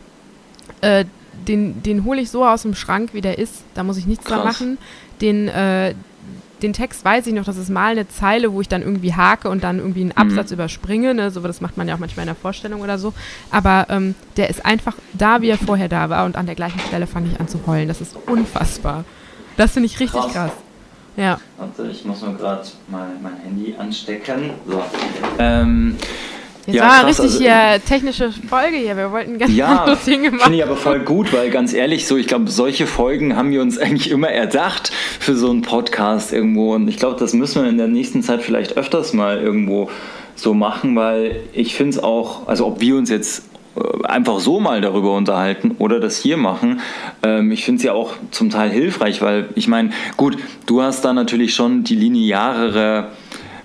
[0.81, 1.05] äh,
[1.47, 3.63] den, den hole ich so aus dem Schrank, wie der ist.
[3.73, 4.77] Da muss ich nichts dran machen.
[5.21, 5.93] Den, äh,
[6.61, 9.49] den Text weiß ich noch, das ist mal eine Zeile, wo ich dann irgendwie hake
[9.49, 10.17] und dann irgendwie einen mhm.
[10.17, 10.55] Absatz mhm.
[10.55, 11.13] überspringe.
[11.13, 11.31] Ne?
[11.31, 13.13] So, das macht man ja auch manchmal in der Vorstellung oder so.
[13.51, 16.25] Aber ähm, der ist einfach da, wie er vorher da war.
[16.25, 17.87] Und an der gleichen Stelle fange ich an zu heulen.
[17.87, 19.05] Das ist unfassbar.
[19.55, 20.33] Das finde ich richtig krass.
[20.33, 20.51] krass.
[21.15, 21.39] Ja.
[21.57, 24.51] Warte, ich muss nur gerade mal mein Handy anstecken.
[24.67, 24.83] So.
[25.39, 25.97] Ähm,
[26.67, 28.97] Jetzt ja, war krass, richtig also, hier technische Folge hier.
[28.97, 30.39] Wir wollten ganz ja, anderes Ding machen.
[30.39, 33.61] Finde ich aber voll gut, weil ganz ehrlich, so ich glaube, solche Folgen haben wir
[33.61, 36.75] uns eigentlich immer erdacht für so einen Podcast irgendwo.
[36.75, 39.89] Und ich glaube, das müssen wir in der nächsten Zeit vielleicht öfters mal irgendwo
[40.35, 43.43] so machen, weil ich finde es auch, also ob wir uns jetzt
[43.77, 46.81] äh, einfach so mal darüber unterhalten oder das hier machen.
[47.23, 51.05] Ähm, ich finde es ja auch zum Teil hilfreich, weil ich meine, gut, du hast
[51.05, 53.07] da natürlich schon die linearere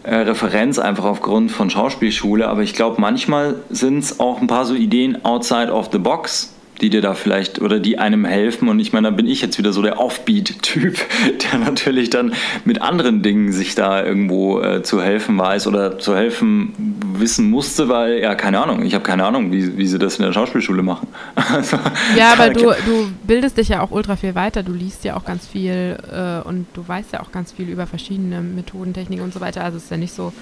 [0.02, 4.64] äh, Referenz einfach aufgrund von Schauspielschule, aber ich glaube, manchmal sind es auch ein paar
[4.64, 6.52] so Ideen outside of the box,
[6.82, 8.68] die dir da vielleicht oder die einem helfen.
[8.68, 10.98] Und ich meine, da bin ich jetzt wieder so der Offbeat-Typ,
[11.52, 16.16] der natürlich dann mit anderen Dingen sich da irgendwo äh, zu helfen weiß oder zu
[16.16, 20.16] helfen wissen musste, weil, ja, keine Ahnung, ich habe keine Ahnung, wie, wie sie das
[20.18, 21.06] in der Schauspielschule machen.
[21.34, 21.78] also,
[22.16, 25.24] ja, aber du, du bildest dich ja auch ultra viel weiter, du liest ja auch
[25.24, 29.32] ganz viel äh, und du weißt ja auch ganz viel über verschiedene Methoden, Techniken und
[29.32, 29.62] so weiter.
[29.62, 30.32] Also es ist ja nicht so,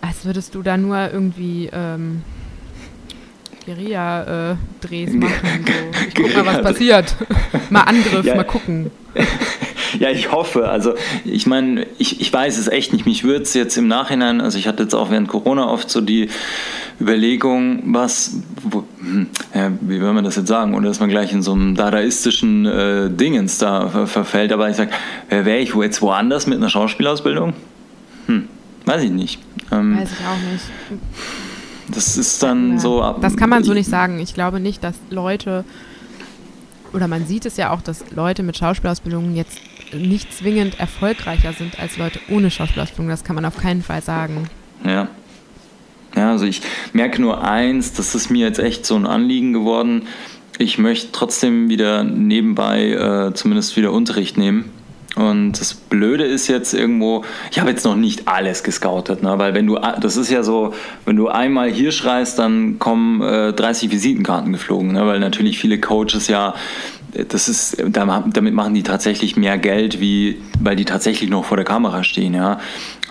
[0.00, 1.68] als würdest du da nur irgendwie.
[1.70, 2.22] Ähm,
[3.68, 5.64] Guerilla-Drehs machen.
[5.66, 6.08] So.
[6.08, 7.14] Ich guck mal, was passiert.
[7.70, 8.34] mal Angriff, ja.
[8.34, 8.90] mal gucken.
[9.98, 10.68] Ja, ich hoffe.
[10.68, 10.94] Also
[11.24, 13.06] ich meine, ich, ich weiß es echt nicht.
[13.06, 16.02] Mich würde es jetzt im Nachhinein, also ich hatte jetzt auch während Corona oft so
[16.02, 16.28] die
[17.00, 21.32] Überlegung, was, wo, hm, ja, wie will man das jetzt sagen, ohne dass man gleich
[21.32, 24.52] in so einem dadaistischen äh, Dingens da ver verfällt.
[24.52, 24.90] Aber ich sage,
[25.30, 27.54] äh, wäre ich jetzt woanders mit einer Schauspielausbildung?
[28.26, 28.46] Hm,
[28.84, 29.40] weiß ich nicht.
[29.72, 31.47] Ähm, weiß ich auch nicht.
[31.90, 33.14] Das ist dann ja, so.
[33.20, 34.18] Das kann man so nicht sagen.
[34.18, 35.64] Ich glaube nicht, dass Leute,
[36.92, 39.58] oder man sieht es ja auch, dass Leute mit Schauspielausbildungen jetzt
[39.92, 43.08] nicht zwingend erfolgreicher sind als Leute ohne Schauspielausbildung.
[43.08, 44.48] Das kann man auf keinen Fall sagen.
[44.84, 45.08] Ja.
[46.16, 46.62] Ja, also ich
[46.92, 50.02] merke nur eins, das ist mir jetzt echt so ein Anliegen geworden.
[50.58, 54.72] Ich möchte trotzdem wieder nebenbei äh, zumindest wieder Unterricht nehmen
[55.18, 59.36] und das Blöde ist jetzt irgendwo, ich habe jetzt noch nicht alles gescoutet, ne?
[59.36, 60.74] weil wenn du, das ist ja so,
[61.06, 65.04] wenn du einmal hier schreist, dann kommen äh, 30 Visitenkarten geflogen, ne?
[65.06, 66.54] weil natürlich viele Coaches ja,
[67.28, 71.64] das ist, damit machen die tatsächlich mehr Geld, wie, weil die tatsächlich noch vor der
[71.64, 72.58] Kamera stehen, ja.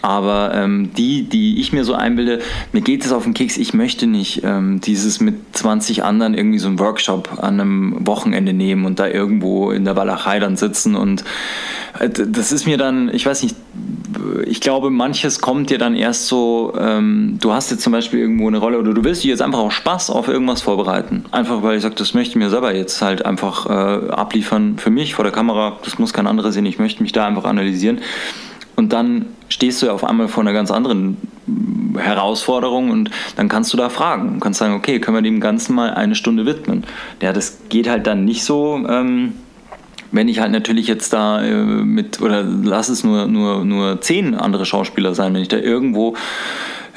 [0.01, 2.39] Aber ähm, die, die ich mir so einbilde,
[2.71, 6.59] mir geht es auf den Keks, ich möchte nicht ähm, dieses mit 20 anderen irgendwie
[6.59, 10.95] so einen Workshop an einem Wochenende nehmen und da irgendwo in der Walachei dann sitzen.
[10.95, 11.23] Und
[11.99, 13.55] äh, das ist mir dann, ich weiß nicht,
[14.45, 18.47] ich glaube, manches kommt dir dann erst so, ähm, du hast jetzt zum Beispiel irgendwo
[18.47, 21.25] eine Rolle oder du willst dir jetzt einfach auch Spaß auf irgendwas vorbereiten.
[21.31, 24.89] Einfach weil ich sage, das möchte ich mir selber jetzt halt einfach äh, abliefern für
[24.89, 25.77] mich vor der Kamera.
[25.83, 27.99] Das muss kein anderer sehen, ich möchte mich da einfach analysieren.
[28.75, 31.17] Und dann stehst du ja auf einmal vor einer ganz anderen
[31.97, 34.35] Herausforderung und dann kannst du da fragen.
[34.35, 36.83] Du kannst sagen, okay, können wir dem Ganzen mal eine Stunde widmen.
[37.21, 38.85] Ja, das geht halt dann nicht so.
[38.87, 39.33] Ähm,
[40.11, 44.35] wenn ich halt natürlich jetzt da äh, mit, oder lass es nur, nur, nur zehn
[44.35, 46.15] andere Schauspieler sein, wenn ich da irgendwo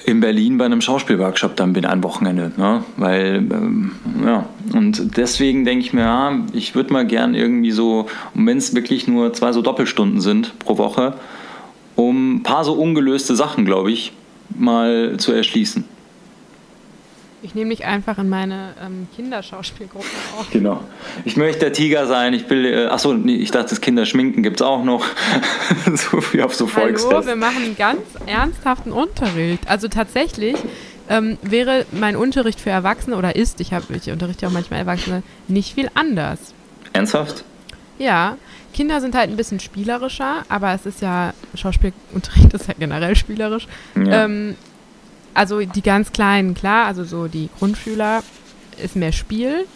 [0.05, 2.53] in Berlin bei einem Schauspielworkshop dann bin, ein Wochenende.
[2.57, 2.85] Ne?
[2.97, 3.93] Weil, ähm,
[4.25, 8.75] ja, und deswegen denke ich mir, ja, ich würde mal gern irgendwie so, wenn es
[8.75, 11.15] wirklich nur zwei so Doppelstunden sind pro Woche,
[11.97, 14.13] um ein paar so ungelöste Sachen, glaube ich,
[14.57, 15.85] mal zu erschließen.
[17.43, 20.07] Ich nehme dich einfach in meine ähm, Kinderschauspielgruppe
[20.39, 20.51] auf.
[20.51, 20.83] Genau.
[21.25, 22.35] Ich möchte der Tiger sein.
[22.35, 25.07] Ich will, äh, achso, nee, ich dachte, das Kinderschminken gibt es auch noch.
[25.95, 27.11] so wie auf so Volksfest.
[27.11, 29.69] Hallo, wir machen einen ganz ernsthaften Unterricht.
[29.69, 30.57] Also tatsächlich
[31.09, 35.23] ähm, wäre mein Unterricht für Erwachsene oder ist, ich, hab, ich unterrichte auch manchmal Erwachsene,
[35.49, 36.53] nicht viel anders.
[36.93, 37.45] Ernsthaft?
[37.99, 38.37] Ja,
[38.75, 43.67] Kinder sind halt ein bisschen spielerischer, aber es ist ja, Schauspielunterricht ist ja generell spielerisch.
[43.97, 44.25] Ja.
[44.25, 44.57] Ähm,
[45.35, 48.23] also die ganz Kleinen, klar, also so die Grundschüler
[48.83, 49.67] ist mehr Spiel,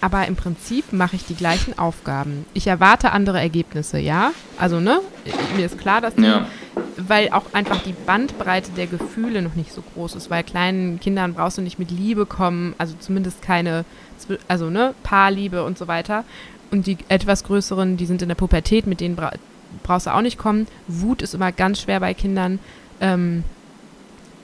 [0.00, 2.44] aber im Prinzip mache ich die gleichen Aufgaben.
[2.54, 4.32] Ich erwarte andere Ergebnisse, ja.
[4.58, 5.00] Also, ne,
[5.56, 6.46] mir ist klar, dass die, ja.
[6.96, 11.34] weil auch einfach die Bandbreite der Gefühle noch nicht so groß ist, weil kleinen Kindern
[11.34, 13.84] brauchst du nicht mit Liebe kommen, also zumindest keine,
[14.48, 16.24] also, ne, Paarliebe und so weiter.
[16.70, 19.32] Und die etwas größeren, die sind in der Pubertät, mit denen bra
[19.82, 20.66] brauchst du auch nicht kommen.
[20.88, 22.58] Wut ist immer ganz schwer bei Kindern.
[23.00, 23.44] Ähm,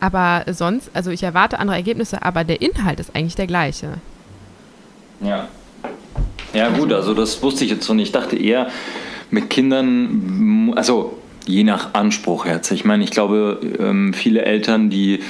[0.03, 3.94] aber sonst, also ich erwarte andere Ergebnisse, aber der Inhalt ist eigentlich der gleiche.
[5.20, 5.46] Ja.
[6.53, 8.07] Ja, gut, also das wusste ich jetzt so nicht.
[8.07, 8.66] Ich dachte eher
[9.30, 12.72] mit Kindern, also je nach Anspruch jetzt.
[12.72, 15.20] Ich meine, ich glaube, ähm, viele Eltern, die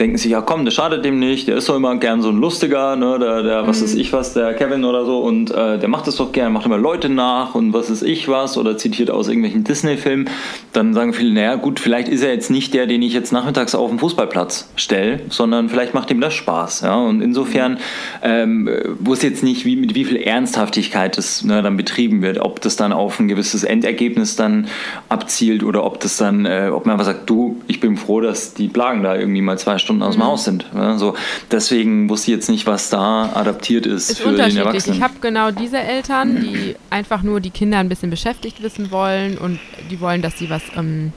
[0.00, 2.38] denken sich, ja komm, das schadet dem nicht, der ist doch immer gern so ein
[2.38, 3.84] lustiger, ne, der, der was mhm.
[3.84, 6.64] ist ich was, der Kevin oder so und äh, der macht das doch gern, macht
[6.64, 10.30] immer Leute nach und was ist ich was oder zitiert aus irgendwelchen Disney-Filmen,
[10.72, 13.74] dann sagen viele, naja gut, vielleicht ist er jetzt nicht der, den ich jetzt nachmittags
[13.74, 17.78] auf den Fußballplatz stelle, sondern vielleicht macht ihm das Spaß, ja, und insofern
[18.22, 22.62] ähm, wusste jetzt nicht, wie, mit wie viel Ernsthaftigkeit das ne, dann betrieben wird, ob
[22.62, 24.66] das dann auf ein gewisses Endergebnis dann
[25.10, 28.54] abzielt oder ob das dann, äh, ob man einfach sagt, du, ich bin froh, dass
[28.54, 30.26] die Plagen da irgendwie mal zwei Stunden Stunden aus dem mhm.
[30.26, 30.66] Haus sind.
[30.96, 31.14] So.
[31.50, 34.96] Deswegen wusste ich jetzt nicht, was da adaptiert ist, ist für den Erwachsenen.
[34.96, 39.36] Ich habe genau diese Eltern, die einfach nur die Kinder ein bisschen beschäftigt wissen wollen
[39.36, 39.58] und
[39.90, 41.12] die wollen, dass sie was, ähm,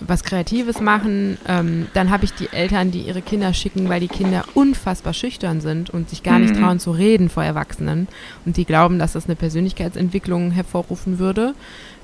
[0.00, 1.36] was Kreatives machen.
[1.46, 5.60] Ähm, dann habe ich die Eltern, die ihre Kinder schicken, weil die Kinder unfassbar schüchtern
[5.60, 6.60] sind und sich gar nicht mhm.
[6.60, 8.08] trauen zu reden vor Erwachsenen
[8.46, 11.54] und die glauben, dass das eine Persönlichkeitsentwicklung hervorrufen würde.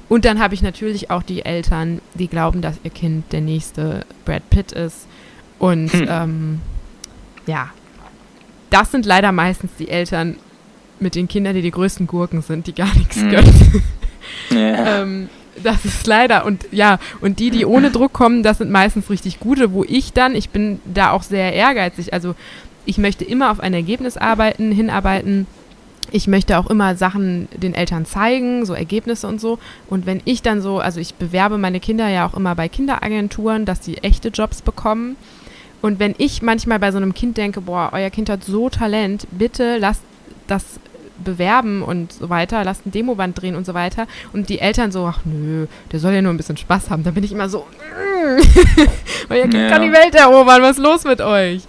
[0.08, 4.04] Und dann habe ich natürlich auch die Eltern, die glauben, dass ihr Kind der nächste
[4.24, 5.06] Brad Pitt ist
[5.58, 6.06] und hm.
[6.08, 6.60] ähm,
[7.46, 7.70] ja,
[8.70, 10.36] das sind leider meistens die Eltern
[10.98, 13.30] mit den Kindern, die die größten Gurken sind, die gar nichts hm.
[13.30, 13.82] können.
[14.50, 14.58] Ja.
[15.02, 15.28] ähm,
[15.62, 19.40] das ist leider und ja, und die, die ohne Druck kommen, das sind meistens richtig
[19.40, 22.34] gute, wo ich dann, ich bin da auch sehr ehrgeizig, also
[22.86, 25.46] ich möchte immer auf ein Ergebnis arbeiten, hinarbeiten.
[26.12, 29.58] Ich möchte auch immer Sachen den Eltern zeigen, so Ergebnisse und so.
[29.88, 33.64] Und wenn ich dann so, also ich bewerbe meine Kinder ja auch immer bei Kinderagenturen,
[33.64, 35.16] dass sie echte Jobs bekommen.
[35.82, 39.26] Und wenn ich manchmal bei so einem Kind denke, boah, euer Kind hat so Talent,
[39.30, 40.02] bitte lasst
[40.46, 40.80] das
[41.22, 44.06] bewerben und so weiter, lasst ein Demoband drehen und so weiter.
[44.32, 47.04] Und die Eltern so, ach nö, der soll ja nur ein bisschen Spaß haben.
[47.04, 47.66] Da bin ich immer so,
[49.30, 49.68] euer Kind ja.
[49.68, 51.62] kann die Welt erobern, was ist los mit euch?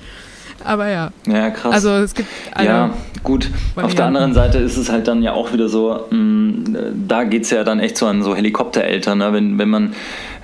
[0.63, 1.11] Aber ja.
[1.27, 1.73] Ja, krass.
[1.73, 2.29] Also es gibt
[2.59, 2.91] Ja,
[3.23, 3.49] gut.
[3.75, 7.23] Auf der anderen Seite ist es halt dann ja auch wieder so, mh, mm, da
[7.23, 9.33] geht es ja dann echt so an so Helikoptereltern, ne?
[9.33, 9.93] wenn, wenn man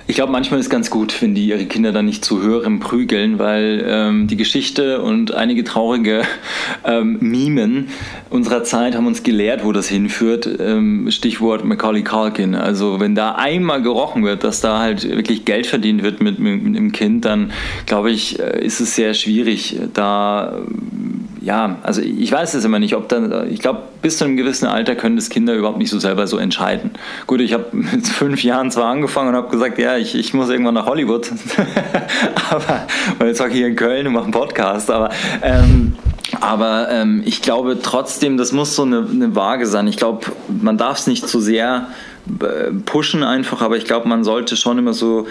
[0.06, 3.38] ich glaube, manchmal ist ganz gut, wenn die ihre Kinder dann nicht zu höherem prügeln,
[3.38, 6.22] weil ähm, die Geschichte und einige traurige
[6.84, 7.88] ähm, Mimen
[8.28, 10.48] unserer Zeit haben uns gelehrt, wo das hinführt.
[10.60, 12.54] Ähm, Stichwort Macaulay Culkin.
[12.54, 16.62] Also wenn da einmal gerochen wird, dass da halt wirklich Geld verdient wird mit, mit,
[16.62, 17.52] mit dem Kind, dann
[17.86, 20.58] glaube ich, äh, ist es sehr schwierig, da
[21.44, 24.66] ja, also ich weiß es immer nicht, ob dann, ich glaube, bis zu einem gewissen
[24.66, 26.92] Alter können das Kinder überhaupt nicht so selber so entscheiden.
[27.26, 30.48] Gut, ich habe mit fünf Jahren zwar angefangen und habe gesagt, ja, ich, ich muss
[30.48, 31.30] irgendwann nach Hollywood,
[32.50, 32.86] aber,
[33.18, 35.10] weil jetzt war ich hier in Köln und mache einen Podcast, aber
[35.42, 35.96] ähm,
[36.40, 39.86] aber ähm, ich glaube trotzdem, das muss so eine, eine Waage sein.
[39.86, 41.88] Ich glaube, man darf es nicht zu sehr
[42.40, 45.26] äh, pushen einfach, aber ich glaube, man sollte schon immer so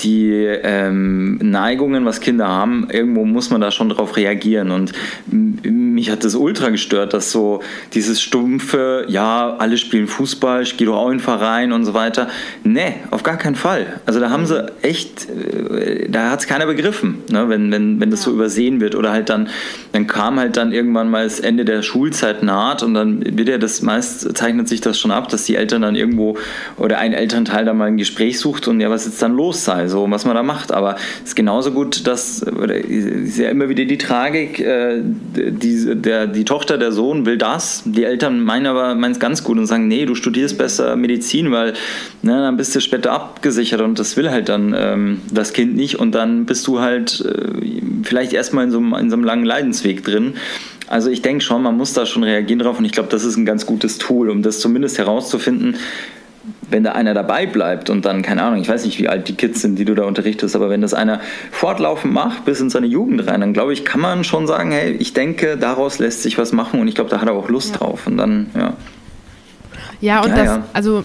[0.00, 4.70] die ähm, Neigungen, was Kinder haben, irgendwo muss man da schon drauf reagieren.
[4.70, 4.92] Und
[5.30, 10.86] mich hat das ultra gestört, dass so dieses stumpfe, ja, alle spielen Fußball, ich gehe
[10.86, 12.28] doch auch in den Verein und so weiter.
[12.64, 14.00] Nee, auf gar keinen Fall.
[14.04, 17.48] Also da haben sie echt, äh, da hat es keiner begriffen, ne?
[17.48, 18.26] wenn, wenn, wenn das ja.
[18.26, 18.96] so übersehen wird.
[18.96, 19.48] Oder halt dann,
[19.92, 23.58] dann kam halt dann irgendwann mal das Ende der Schulzeit naht und dann wird ja
[23.58, 26.36] das meist, zeichnet sich das schon ab, dass die Eltern dann irgendwo
[26.76, 29.83] oder ein Elternteil da mal ein Gespräch sucht und ja, was jetzt dann los sei,
[29.88, 30.72] so was man da macht.
[30.72, 36.26] Aber es ist genauso gut, dass, ist ja immer wieder die Tragik, äh, die, der,
[36.26, 39.66] die Tochter, der Sohn will das, die Eltern meinen aber meinen es ganz gut und
[39.66, 41.74] sagen, nee, du studierst besser Medizin, weil
[42.22, 45.98] ne, dann bist du später abgesichert und das will halt dann ähm, das Kind nicht
[45.98, 50.04] und dann bist du halt äh, vielleicht erstmal in so, in so einem langen Leidensweg
[50.04, 50.34] drin.
[50.86, 53.36] Also ich denke schon, man muss da schon reagieren drauf und ich glaube, das ist
[53.36, 55.76] ein ganz gutes Tool, um das zumindest herauszufinden,
[56.70, 59.34] wenn da einer dabei bleibt und dann, keine Ahnung, ich weiß nicht, wie alt die
[59.34, 62.86] Kids sind, die du da unterrichtest, aber wenn das einer fortlaufend macht bis in seine
[62.86, 66.38] Jugend rein, dann glaube ich, kann man schon sagen, hey, ich denke, daraus lässt sich
[66.38, 67.78] was machen und ich glaube, da hat er auch Lust ja.
[67.78, 68.74] drauf und dann, ja.
[70.00, 70.62] Ja, und ja, das, ja.
[70.72, 71.04] also,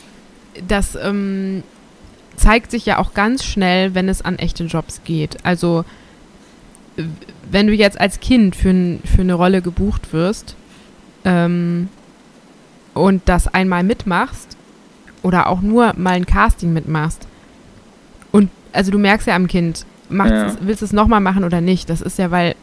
[0.68, 1.64] das ähm,
[2.36, 5.38] zeigt sich ja auch ganz schnell, wenn es an echte Jobs geht.
[5.43, 5.86] Also,
[7.49, 10.55] wenn du jetzt als Kind für, für eine Rolle gebucht wirst
[11.24, 11.89] ähm,
[12.93, 14.57] und das einmal mitmachst,
[15.24, 17.28] oder auch nur mal ein Casting mitmachst
[18.32, 20.55] und also du merkst ja am Kind, ja.
[20.61, 21.89] willst du es nochmal machen oder nicht?
[21.89, 22.55] Das ist ja, weil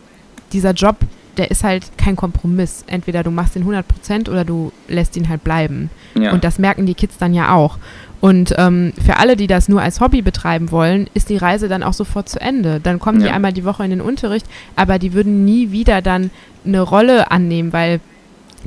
[0.53, 0.97] dieser Job,
[1.37, 2.85] der ist halt kein Kompromiss.
[2.87, 5.91] Entweder du machst ihn 100% oder du lässt ihn halt bleiben.
[6.15, 6.33] Ja.
[6.33, 7.79] Und das merken die Kids dann ja auch.
[8.21, 11.83] Und ähm, für alle, die das nur als Hobby betreiben wollen, ist die Reise dann
[11.83, 12.81] auch sofort zu Ende.
[12.81, 13.27] Dann kommen ja.
[13.27, 16.31] die einmal die Woche in den Unterricht, aber die würden nie wieder dann
[16.65, 18.01] eine Rolle annehmen, weil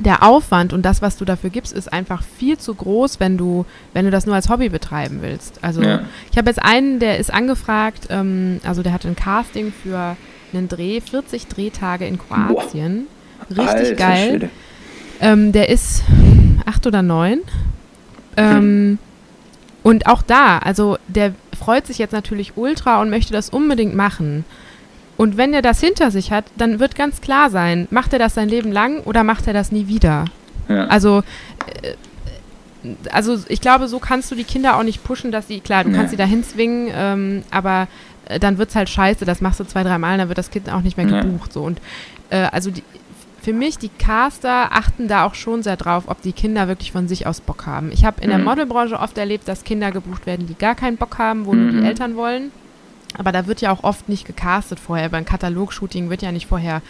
[0.00, 3.66] der Aufwand und das, was du dafür gibst, ist einfach viel zu groß, wenn du,
[3.92, 5.62] wenn du das nur als Hobby betreiben willst.
[5.62, 6.00] Also ja.
[6.30, 10.16] ich habe jetzt einen, der ist angefragt, ähm, also der hat ein Casting für
[10.52, 13.06] einen Dreh, 40 Drehtage in Kroatien.
[13.48, 13.64] Boah.
[13.64, 14.50] Richtig Alter, geil.
[15.20, 16.02] Ähm, der ist
[16.66, 17.40] acht oder neun.
[18.36, 18.98] Ähm, hm.
[19.82, 24.44] Und auch da, also der freut sich jetzt natürlich ultra und möchte das unbedingt machen.
[25.20, 28.32] Und wenn er das hinter sich hat, dann wird ganz klar sein, macht er das
[28.32, 30.24] sein Leben lang oder macht er das nie wieder?
[30.66, 30.86] Ja.
[30.86, 31.22] Also,
[31.82, 35.84] äh, also ich glaube, so kannst du die Kinder auch nicht pushen, dass sie, klar,
[35.84, 35.96] du nee.
[35.98, 37.86] kannst sie dahin zwingen, ähm, aber
[38.30, 40.50] äh, dann wird es halt scheiße, das machst du zwei, drei Mal, dann wird das
[40.50, 41.52] Kind auch nicht mehr gebucht.
[41.52, 41.64] So.
[41.64, 41.82] Und
[42.30, 42.82] äh, also die,
[43.42, 47.08] für mich, die Caster achten da auch schon sehr drauf, ob die Kinder wirklich von
[47.08, 47.92] sich aus Bock haben.
[47.92, 48.36] Ich habe in mhm.
[48.36, 51.62] der Modelbranche oft erlebt, dass Kinder gebucht werden, die gar keinen Bock haben, wo mhm.
[51.62, 51.84] nur die mhm.
[51.84, 52.52] Eltern wollen.
[53.18, 55.08] Aber da wird ja auch oft nicht gecastet vorher.
[55.08, 56.80] Beim Katalogshooting wird ja nicht vorher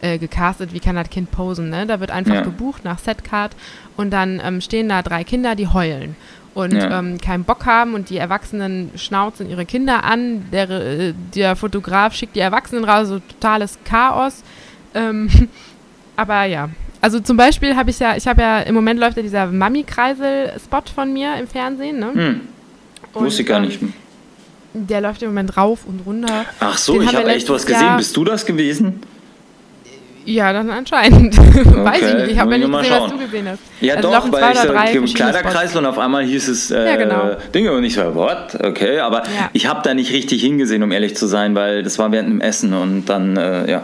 [0.00, 1.70] äh, gecastet, wie kann das Kind posen.
[1.70, 1.86] Ne?
[1.86, 2.40] Da wird einfach ja.
[2.42, 3.54] gebucht nach Setcard
[3.96, 6.16] und dann ähm, stehen da drei Kinder, die heulen
[6.54, 6.98] und ja.
[6.98, 10.46] ähm, keinen Bock haben und die Erwachsenen schnauzen ihre Kinder an.
[10.50, 14.42] Der, äh, der Fotograf schickt die Erwachsenen raus, so totales Chaos.
[14.94, 15.28] Ähm,
[16.16, 16.70] aber ja,
[17.02, 20.82] also zum Beispiel habe ich ja, ich habe ja, im Moment läuft ja dieser Mami-Kreisel-Spot
[20.94, 21.98] von mir im Fernsehen.
[21.98, 22.12] Ne?
[22.14, 22.40] Hm.
[23.12, 23.78] Wusste ich gar nicht.
[24.76, 26.44] Der läuft im Moment rauf und runter.
[26.60, 27.82] Ach so, Den ich habe echt was gesehen.
[27.82, 29.00] Jahr Bist du das gewesen?
[30.26, 31.38] Ja, dann anscheinend.
[31.38, 31.64] Okay.
[31.84, 32.30] Weiß ich nicht.
[32.32, 33.60] Ich habe ja nicht gesehen, was du gesehen hast.
[33.80, 37.36] Ja, also doch, weil ich drei Kleiderkreis und auf einmal hieß es äh, ja, genau.
[37.54, 38.58] Dinge und ich so, what?
[38.60, 39.50] Okay, aber ja.
[39.52, 42.40] ich habe da nicht richtig hingesehen, um ehrlich zu sein, weil das war während dem
[42.40, 43.82] Essen und dann, äh, ja.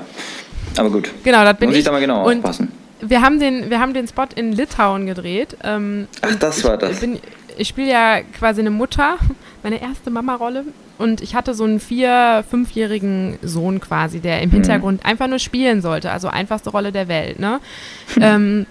[0.76, 1.10] Aber gut.
[1.22, 1.78] Genau, das bin Muss ich.
[1.78, 2.72] Muss ich da mal genau und aufpassen.
[3.00, 5.56] Wir haben, den, wir haben den Spot in Litauen gedreht.
[5.62, 7.00] Ähm, Ach, das war das.
[7.00, 7.18] Bin,
[7.56, 9.16] ich spiele ja quasi eine Mutter,
[9.62, 10.64] meine erste Mama-Rolle.
[10.98, 14.54] Und ich hatte so einen vier-, fünfjährigen Sohn quasi, der im mhm.
[14.54, 16.10] Hintergrund einfach nur spielen sollte.
[16.10, 17.60] Also einfachste Rolle der Welt, ne?
[18.20, 18.66] ähm,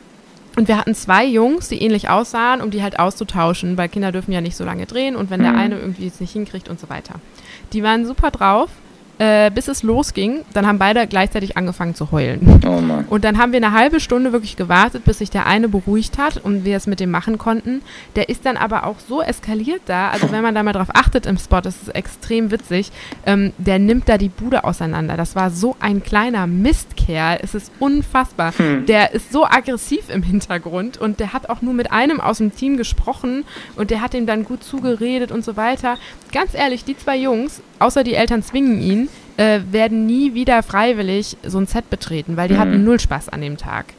[0.58, 4.34] und wir hatten zwei Jungs, die ähnlich aussahen, um die halt auszutauschen, weil Kinder dürfen
[4.34, 5.46] ja nicht so lange drehen und wenn mhm.
[5.46, 7.16] der eine irgendwie es nicht hinkriegt und so weiter.
[7.72, 8.70] Die waren super drauf
[9.22, 10.40] äh, bis es losging.
[10.52, 12.60] Dann haben beide gleichzeitig angefangen zu heulen.
[12.66, 13.06] Oh Mann.
[13.08, 16.38] Und dann haben wir eine halbe Stunde wirklich gewartet, bis sich der eine beruhigt hat
[16.38, 17.84] und wir es mit dem machen konnten.
[18.16, 21.28] Der ist dann aber auch so eskaliert da, also wenn man da mal drauf achtet
[21.28, 22.92] im Spot, das ist extrem witzig,
[23.28, 25.18] ähm, der nimmt da die Bude auseinander.
[25.18, 28.54] Das war so ein kleiner Mistkerl, es ist unfassbar.
[28.58, 28.88] Hm.
[28.88, 32.56] Der ist so aggressiv im Hintergrund und der hat auch nur mit einem aus dem
[32.56, 33.44] Team gesprochen
[33.76, 35.98] und der hat ihm dann gut zugeredet und so weiter.
[36.32, 41.38] Ganz ehrlich, die zwei Jungs, außer die Eltern zwingen ihn, äh, werden nie wieder freiwillig
[41.44, 42.60] so ein Set betreten, weil die mhm.
[42.60, 43.94] hatten null Spaß an dem Tag.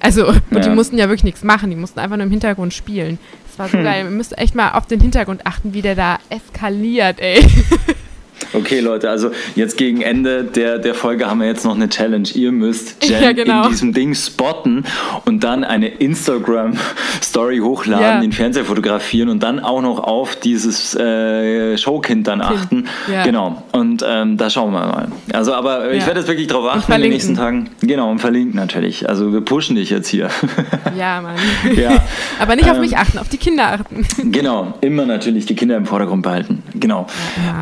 [0.00, 0.60] Also, und ja.
[0.60, 3.18] die mussten ja wirklich nichts machen, die mussten einfach nur im Hintergrund spielen.
[3.46, 3.84] Das war so hm.
[3.84, 4.04] geil.
[4.04, 7.46] Ihr müsst echt mal auf den Hintergrund achten, wie der da eskaliert, ey.
[8.52, 12.28] Okay, Leute, also jetzt gegen Ende der, der Folge haben wir jetzt noch eine Challenge.
[12.34, 13.64] Ihr müsst Jen Ja, genau.
[13.64, 14.84] in diesem Ding spotten
[15.24, 18.20] und dann eine Instagram-Story hochladen, Ja.
[18.20, 22.86] den Fernseher fotografieren und dann auch noch auf dieses äh, Showkind dann achten.
[23.12, 23.24] ja.
[23.24, 23.62] Genau.
[23.72, 25.08] Und ähm, da schauen wir mal.
[25.32, 27.70] Also, aber ich werde jetzt wirklich drauf achten in den nächsten Tagen.
[27.80, 29.08] Genau, und verlinken natürlich.
[29.08, 30.28] Also wir pushen dich jetzt hier.
[30.96, 31.36] Ja, Mann.
[31.74, 32.02] Ja.
[32.40, 34.04] Aber nicht auf Ähm, mich achten, auf die Kinder achten.
[34.30, 36.62] Genau, immer natürlich die Kinder im Vordergrund behalten.
[36.74, 37.06] Genau.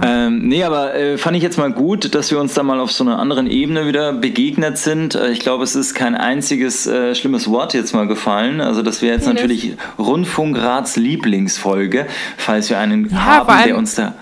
[0.02, 0.26] Ja.
[0.26, 2.92] Ähm, nee, aber äh, fand ich jetzt mal gut, dass wir uns da mal auf
[2.92, 5.14] so einer anderen Ebene wieder begegnet sind.
[5.14, 8.60] Äh, ich glaube, es ist kein einziges äh, schlimmes Wort jetzt mal gefallen.
[8.60, 9.42] Also das wäre jetzt Penis.
[9.42, 12.06] natürlich Rundfunkrats Lieblingsfolge,
[12.36, 14.14] falls wir einen Ja, haben, der uns da...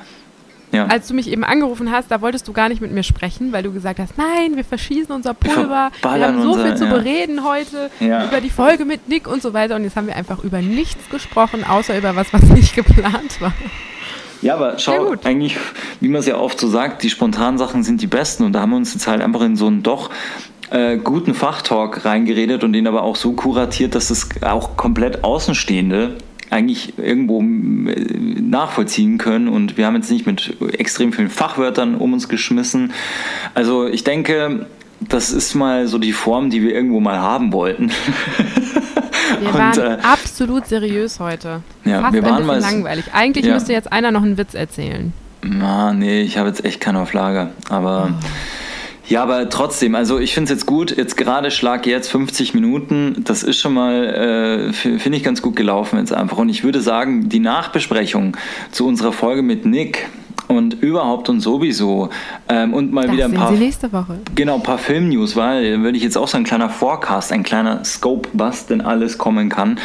[0.71, 0.85] Ja.
[0.85, 3.63] Als du mich eben angerufen hast, da wolltest du gar nicht mit mir sprechen, weil
[3.63, 6.85] du gesagt hast, nein, wir verschießen unser Pulver, wir verballern haben so unser- viel zu
[6.85, 6.93] ja.
[6.93, 8.27] bereden heute Ja.
[8.27, 11.09] über die Folge mit Nick und so weiter und jetzt haben wir einfach über nichts
[11.11, 13.55] gesprochen, außer über was, was nicht geplant war.
[14.43, 15.57] Ja, aber schau, eigentlich,
[16.01, 18.61] wie man es ja oft so sagt, die spontanen Sachen sind die besten und da
[18.61, 20.11] haben wir uns jetzt halt einfach in so einen doch
[20.71, 26.17] äh, guten Fachtalk reingeredet und den aber auch so kuratiert, dass es auch komplett Außenstehende
[26.51, 28.05] eigentlich irgendwo äh,
[28.41, 32.93] nachvollziehen können und wir haben jetzt nicht mit extrem vielen Fachwörtern um uns geschmissen.
[33.55, 34.67] Also ich denke,
[35.01, 37.91] das ist mal so die Form, die wir irgendwo mal haben wollten.
[39.41, 41.61] Wir Und, waren äh, absolut seriös heute.
[41.85, 43.05] Ja, Fast wir ein waren bisschen mal so- langweilig.
[43.13, 43.55] Eigentlich Ja.
[43.55, 45.13] müsste jetzt einer noch einen Witz erzählen.
[45.43, 47.51] Na, nee, ich habe jetzt echt keinen auf Lager.
[47.71, 48.11] Aber
[49.07, 50.97] ja, aber trotzdem, also ich finde es jetzt gut.
[50.97, 53.23] Jetzt gerade schlag jetzt 50 Minuten.
[53.25, 56.39] Das ist schon mal, äh, finde ich, ganz gut gelaufen jetzt einfach.
[56.39, 58.37] Und ich würde sagen, die Nachbesprechung
[58.71, 60.09] zu unserer Folge mit Nick
[60.49, 62.09] und überhaupt und sowieso
[62.49, 64.19] ähm, und mal Das wieder ein paar Sie nächste Woche.
[64.35, 67.85] Genau, ein paar Filmnews, weil würde ich jetzt auch so ein kleiner Forecast, ein kleiner
[67.85, 69.79] Scope, was denn alles kommen kann.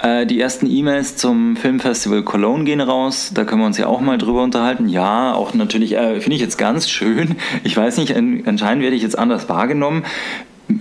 [0.00, 3.32] Äh, die ersten E-Mails zum Filmfestival Cologne gehen raus.
[3.34, 4.88] Da können wir uns ja auch mal drüber unterhalten.
[4.88, 7.34] Ja, auch natürlich, äh, finde ich jetzt ganz schön.
[7.64, 10.04] Ich weiß nicht, an- anscheinend werde ich jetzt anders wahrgenommen.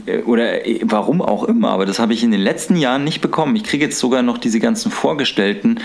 [0.06, 3.22] Äh, Oder äh, warum auch immer, aber das habe ich in den letzten Jahren nicht
[3.22, 3.56] bekommen.
[3.56, 5.80] Ich kriege jetzt sogar noch diese ganzen vorgestellten,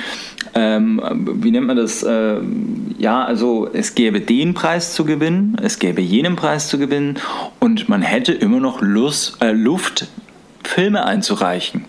[0.55, 1.01] ähm,
[1.35, 2.05] wie nennt man das?
[2.07, 7.19] Ähm, ja, also es gäbe den Preis zu gewinnen, es gäbe jenen Preis zu gewinnen
[7.59, 10.09] und man hätte immer noch Lust, äh, Luft,
[10.65, 11.85] Filme einzureichen.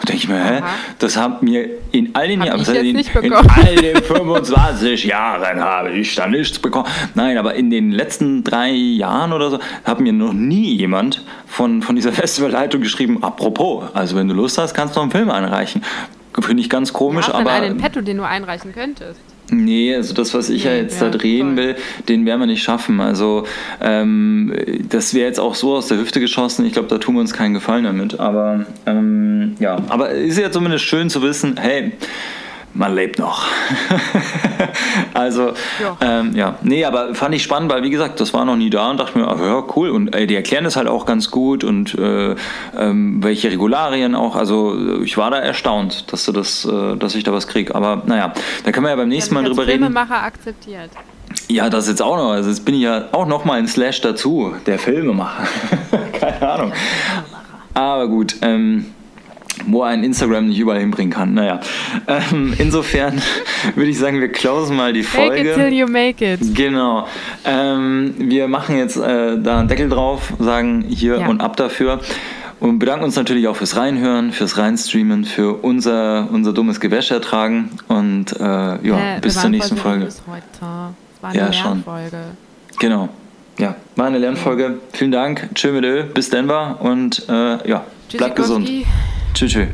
[0.00, 0.68] Und denke ich mir, hä, Aha.
[0.98, 3.96] das haben mir in all den Hab Jahren, ich jetzt in, nicht in all den
[4.02, 6.86] 25 Jahren habe ich da nichts bekommen.
[7.14, 11.82] Nein, aber in den letzten drei Jahren oder so hat mir noch nie jemand von,
[11.82, 15.30] von dieser Festivalleitung geschrieben, apropos, also wenn du Lust hast, kannst du noch einen Film
[15.30, 15.82] einreichen.
[16.40, 19.20] Finde ich ganz komisch, Hast du denn aber einen in petto, den du einreichen könntest?
[19.52, 21.64] Nee, also das, was ich ja jetzt ja, da drehen voll.
[21.64, 21.76] will,
[22.08, 23.00] den werden wir nicht schaffen.
[23.00, 23.44] Also
[23.82, 24.52] ähm,
[24.88, 26.64] das wäre jetzt auch so aus der Hüfte geschossen.
[26.64, 28.18] Ich glaube, da tun wir uns keinen Gefallen damit.
[28.18, 31.92] Aber ähm, ja, aber ist ja zumindest schön zu wissen, hey,
[32.74, 33.44] man lebt noch.
[35.14, 35.96] also, Ja.
[36.00, 38.90] ähm, ja, nee, aber fand ich spannend, weil wie gesagt, das war noch nie da
[38.90, 39.90] und dachte mir, ach ja, cool.
[39.90, 42.34] Und ey, die erklären das halt auch ganz gut und äh,
[42.76, 44.36] ähm, welche Regularien auch.
[44.36, 47.74] Also ich war da erstaunt, dass du das, äh, dass ich da was krieg.
[47.74, 48.32] Aber naja,
[48.64, 49.80] da können wir ja beim nächsten Mal drüber reden.
[49.84, 50.90] Filmemacher akzeptiert.
[51.48, 52.30] Ja, das jetzt auch noch.
[52.32, 55.44] Also jetzt bin ich ja auch noch mal ein Slash dazu, der Filmemacher.
[56.20, 56.72] Keine Ahnung.
[57.74, 58.86] Aber gut, ähm,
[59.66, 61.34] wo ein Instagram nicht überall hinbringen kann.
[61.34, 61.60] Naja,
[62.06, 63.20] ähm, insofern
[63.74, 65.74] würde ich sagen, wir closen mal die Fake it till Folge.
[65.76, 66.40] you make it.
[66.54, 67.06] Genau.
[67.44, 71.28] Ähm, wir machen jetzt äh, da einen Deckel drauf, sagen hier Ja.
[71.28, 72.00] und ab dafür.
[72.60, 77.70] Und bedanken uns natürlich auch fürs Reinhören, fürs Reinstreamen, für unser, unser dummes Gewäsch ertragen.
[77.88, 80.08] Und äh, ja, Äh, bis zur nächsten Folge.
[80.10, 80.44] seriös Heute.
[80.54, 81.82] Es war eine Ja, schon.
[82.78, 83.08] Genau.
[83.58, 84.78] Ja, war eine Lernfolge.
[84.92, 85.48] Vielen Dank.
[85.54, 86.04] Tschö mit Ö.
[86.04, 87.84] Bis Denver und äh, ja,
[88.16, 88.66] bleibt gesund.
[88.66, 89.21] Tschüssikowski.
[89.34, 89.68] 出去。